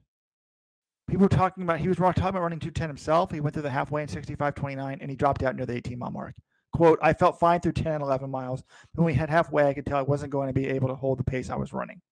[1.08, 3.30] People were talking about he was talking about running 210 himself.
[3.30, 6.10] He went through the halfway in 65.29 and he dropped out near the 18 mile
[6.10, 6.34] mark.
[6.72, 8.62] Quote, I felt fine through 10 and 11 miles.
[8.94, 11.18] When we had halfway, I could tell I wasn't going to be able to hold
[11.18, 12.02] the pace I was running.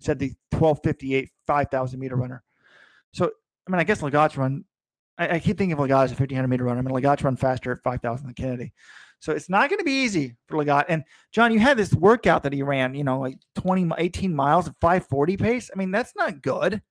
[0.00, 2.42] Said the 1258, 5,000 meter runner.
[3.12, 3.30] So,
[3.66, 4.64] I mean, I guess Lagat's run,
[5.18, 6.80] I, I keep thinking of Lagat as a 1500 meter runner.
[6.80, 8.72] I mean, Lagat's run faster at 5,000 than Kennedy.
[9.20, 10.86] So it's not going to be easy for Lagat.
[10.88, 14.66] And John, you had this workout that he ran, you know, like 20, 18 miles
[14.66, 15.70] at 540 pace.
[15.72, 16.82] I mean, that's not good.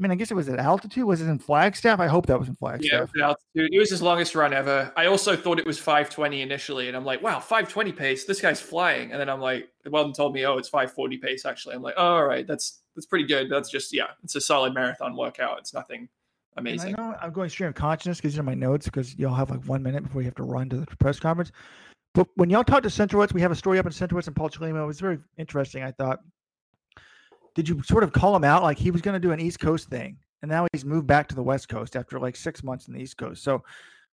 [0.00, 1.04] I mean, I guess it was at altitude.
[1.04, 2.00] Was it in Flagstaff?
[2.00, 2.90] I hope that was in Flagstaff.
[2.90, 3.74] Yeah, with altitude.
[3.74, 4.90] It was his longest run ever.
[4.96, 8.24] I also thought it was 520 initially, and I'm like, wow, 520 pace.
[8.24, 9.12] This guy's flying.
[9.12, 11.74] And then I'm like, Weldon told me, oh, it's 540 pace actually.
[11.74, 13.50] I'm like, oh, all right, that's that's pretty good.
[13.50, 15.58] That's just yeah, it's a solid marathon workout.
[15.58, 16.08] It's nothing
[16.56, 16.98] And amazing.
[16.98, 19.50] I know I'm going stream of consciousness because these are my notes because y'all have
[19.50, 21.52] like one minute before you have to run to the press conference.
[22.14, 24.48] But when y'all talk to Centrowitz, we have a story up in Centrowitz and Paul
[24.48, 24.82] Chelimo.
[24.82, 26.20] It was very interesting, I thought.
[27.60, 29.60] Did you sort of call him out like he was going to do an East
[29.60, 32.88] Coast thing and now he's moved back to the West Coast after like six months
[32.88, 33.42] in the East Coast?
[33.42, 33.62] So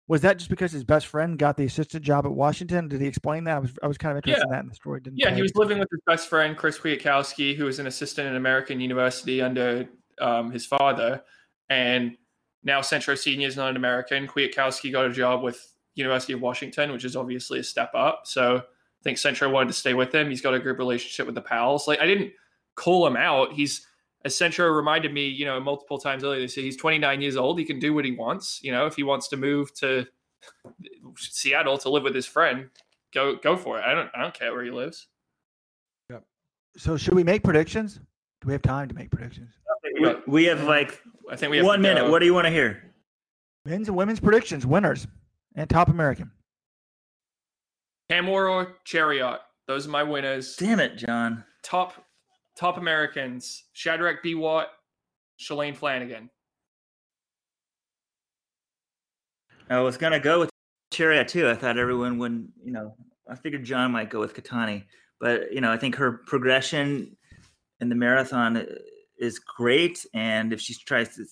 [0.08, 2.88] was that just because his best friend got the assistant job at Washington?
[2.88, 3.56] Did he explain that?
[3.56, 5.00] I was I was kind of interested in that in the story.
[5.00, 8.28] Didn't Yeah, he was living with his best friend Chris Kwiatkowski, who was an assistant
[8.28, 9.88] at American University under
[10.20, 11.22] um, his father,
[11.70, 12.16] and
[12.64, 14.26] now Centro Senior is not an American.
[14.26, 18.22] Kwiatkowski got a job with University of Washington, which is obviously a step up.
[18.24, 20.30] So I think Centro wanted to stay with him.
[20.30, 21.86] He's got a good relationship with the pals.
[21.86, 22.32] Like I didn't
[22.76, 23.52] call him out.
[23.52, 23.86] He's
[24.24, 27.58] as Centro reminded me, you know, multiple times earlier this year, he's 29 years old.
[27.58, 28.60] He can do what he wants.
[28.62, 30.06] You know, if he wants to move to
[31.16, 32.68] Seattle to live with his friend,
[33.14, 33.84] go go for it.
[33.84, 35.06] I don't I don't care where he lives.
[36.10, 36.24] Yep.
[36.76, 38.00] So should we make predictions?
[38.40, 39.50] Do we have time to make predictions?
[40.00, 41.00] We, we have like
[41.30, 42.10] I think we have one minute.
[42.10, 42.82] What do you want to hear?
[43.64, 45.06] Men's and women's predictions, winners,
[45.54, 46.30] and top American.
[48.10, 49.38] Kamworor or Cheruiyot.
[49.66, 50.54] Those are my winners.
[50.56, 51.44] Damn it, John.
[51.62, 52.05] Top
[52.58, 53.64] top Americans.
[53.72, 54.66] Shadrack Biwott,
[55.38, 56.30] Shalane Flanagan.
[59.68, 60.50] I was gonna go with
[60.92, 61.48] Cheruiyot too.
[61.48, 62.96] I thought everyone would, you know,
[63.28, 64.84] I figured John might go with Keitany,
[65.20, 67.16] but you know, I think her progression
[67.80, 68.64] in the marathon
[69.18, 71.24] is great, and if she tries to,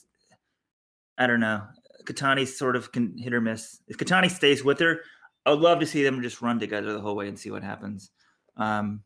[1.16, 1.62] I don't know,
[2.05, 3.81] Keitany sort of can hit or miss.
[3.89, 5.01] If Keitany stays with her,
[5.47, 8.11] I'd love to see them just run together the whole way and see what happens.
[8.57, 9.03] Um,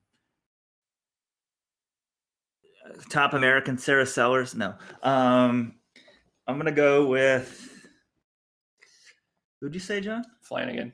[3.09, 4.55] top American Sarah Sellers.
[4.55, 5.74] No, um,
[6.47, 7.64] I'm gonna go with.
[9.61, 10.24] Who'd you say, John?
[10.41, 10.93] Flanagan.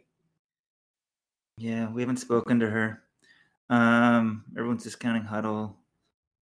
[1.58, 3.02] Yeah, we haven't spoken to her.
[3.70, 5.76] Um, everyone's discounting Huddle.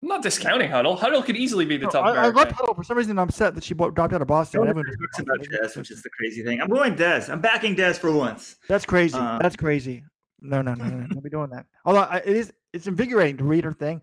[0.02, 0.96] I'm not discounting Huddle.
[0.96, 2.74] Huddle could easily be the No, top I, I love Huddle.
[2.74, 4.60] For some reason, I'm upset that she bo- dropped out of Boston.
[4.60, 6.60] No one Everyone talks about Des, which is the crazy thing.
[6.60, 7.26] I'm going Des.
[7.28, 8.56] I'm backing Des for once.
[8.68, 9.18] That's crazy.
[9.18, 10.04] Uh, That's crazy.
[10.40, 11.06] No, no, no, no.
[11.08, 11.66] Don't be doing that.
[11.84, 14.02] Although I, it is, it's invigorating to read her thing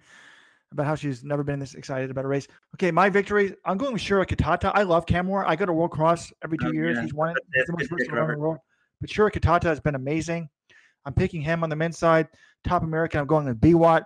[0.74, 2.48] about how she's never been this excited about a race.
[2.76, 3.56] Okay, my victory.
[3.66, 4.72] I'm going with Shura Kitata.
[4.74, 5.46] I love Kamworor.
[5.48, 6.98] I go to World Cross every two Oh, years.
[6.98, 7.04] yeah.
[7.04, 7.38] He's won it.
[7.54, 8.58] He's the most versatile in the world.
[9.00, 10.50] But Shura Kitata has been amazing.
[11.06, 12.28] I'm picking him on the men's side.
[12.64, 13.20] Top American.
[13.20, 14.04] I'm going with Biwott.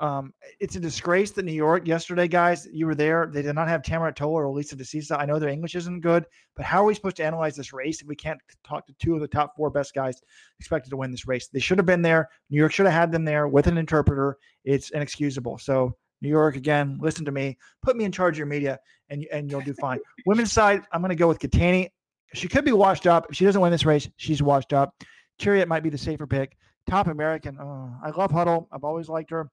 [0.00, 2.68] Um, it's a disgrace that New York yesterday, guys.
[2.70, 3.30] You were there.
[3.32, 5.18] They did not have Tamirat Tola or Lelisa Desisa.
[5.18, 8.02] I know their English isn't good, but how are we supposed to analyze this race
[8.02, 10.20] if we can't talk to two of the top four best guys
[10.58, 11.48] expected to win this race?
[11.48, 12.28] They should have been there.
[12.50, 14.36] New York should have had them there with an interpreter.
[14.64, 15.58] It's inexcusable.
[15.58, 17.56] So New York, again, listen to me.
[17.82, 18.78] Put me in charge of your media,
[19.10, 19.98] and and you'll do fine.
[20.26, 21.88] Women's side, I'm going to go with Keitany.
[22.34, 23.26] She could be washed up.
[23.30, 24.94] If she doesn't win this race, she's washed up.
[25.40, 26.56] Cheruiyot might be the safer pick.
[26.88, 27.58] Top American.
[27.60, 28.68] Oh, I love Huddle.
[28.72, 29.50] I've always liked her,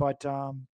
[0.00, 0.66] but um,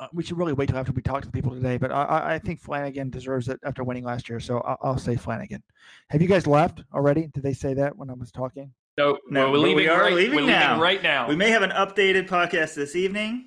[0.00, 1.78] uh, we should really wait till after we talk to the people today.
[1.78, 4.98] But I- I, I think Flanagan deserves it after winning last year, so I'll, I'll
[4.98, 5.62] say Flanagan.
[6.10, 7.28] Have you guys left already?
[7.32, 8.72] Did they say that when I was talking?
[8.98, 9.88] No, No, we're but we leaving.
[9.88, 10.70] are right, leaving we're now.
[10.72, 11.28] leaving right now.
[11.28, 13.46] We may have an updated podcast this evening.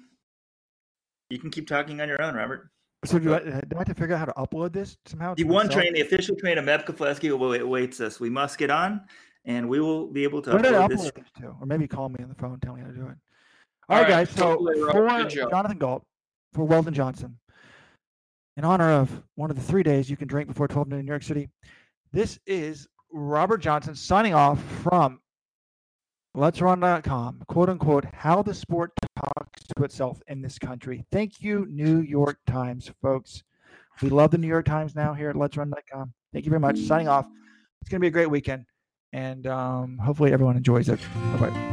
[1.30, 2.70] You can keep talking on your own, Robert.
[3.06, 5.34] So do I, do I have to figure out how to upload this somehow?
[5.36, 5.82] The one myself?
[5.82, 8.20] train, the official train of Meb Keflezighi awa- awaits us.
[8.22, 9.02] We must get on,
[9.44, 11.02] and we will be able to Where upload this.
[11.02, 11.48] upload this to?
[11.60, 13.18] Or maybe call me on the phone, and tell me how to do it.
[13.90, 14.36] All All right, right, guys.
[14.36, 14.58] So
[14.92, 16.04] for Jonathan Gault,
[16.54, 17.38] for Weldon Johnson,
[18.56, 21.06] in honor of one of the three days you can drink before 12 noon in
[21.06, 21.50] New York City,
[22.12, 25.20] this is Robert Johnson signing off from
[26.36, 31.06] Let's Run.com, quote unquote, how the sport talks to itself in this country.
[31.12, 33.44] Thank you, New York Times, folks.
[34.02, 36.14] We love the New York Times now here at Let's Run.com.
[36.32, 36.80] Thank you very much.
[36.80, 37.28] Signing off.
[37.82, 38.66] It's going to be a great weekend,
[39.12, 41.00] and um, hopefully everyone enjoys it.
[41.14, 41.73] Bye bye.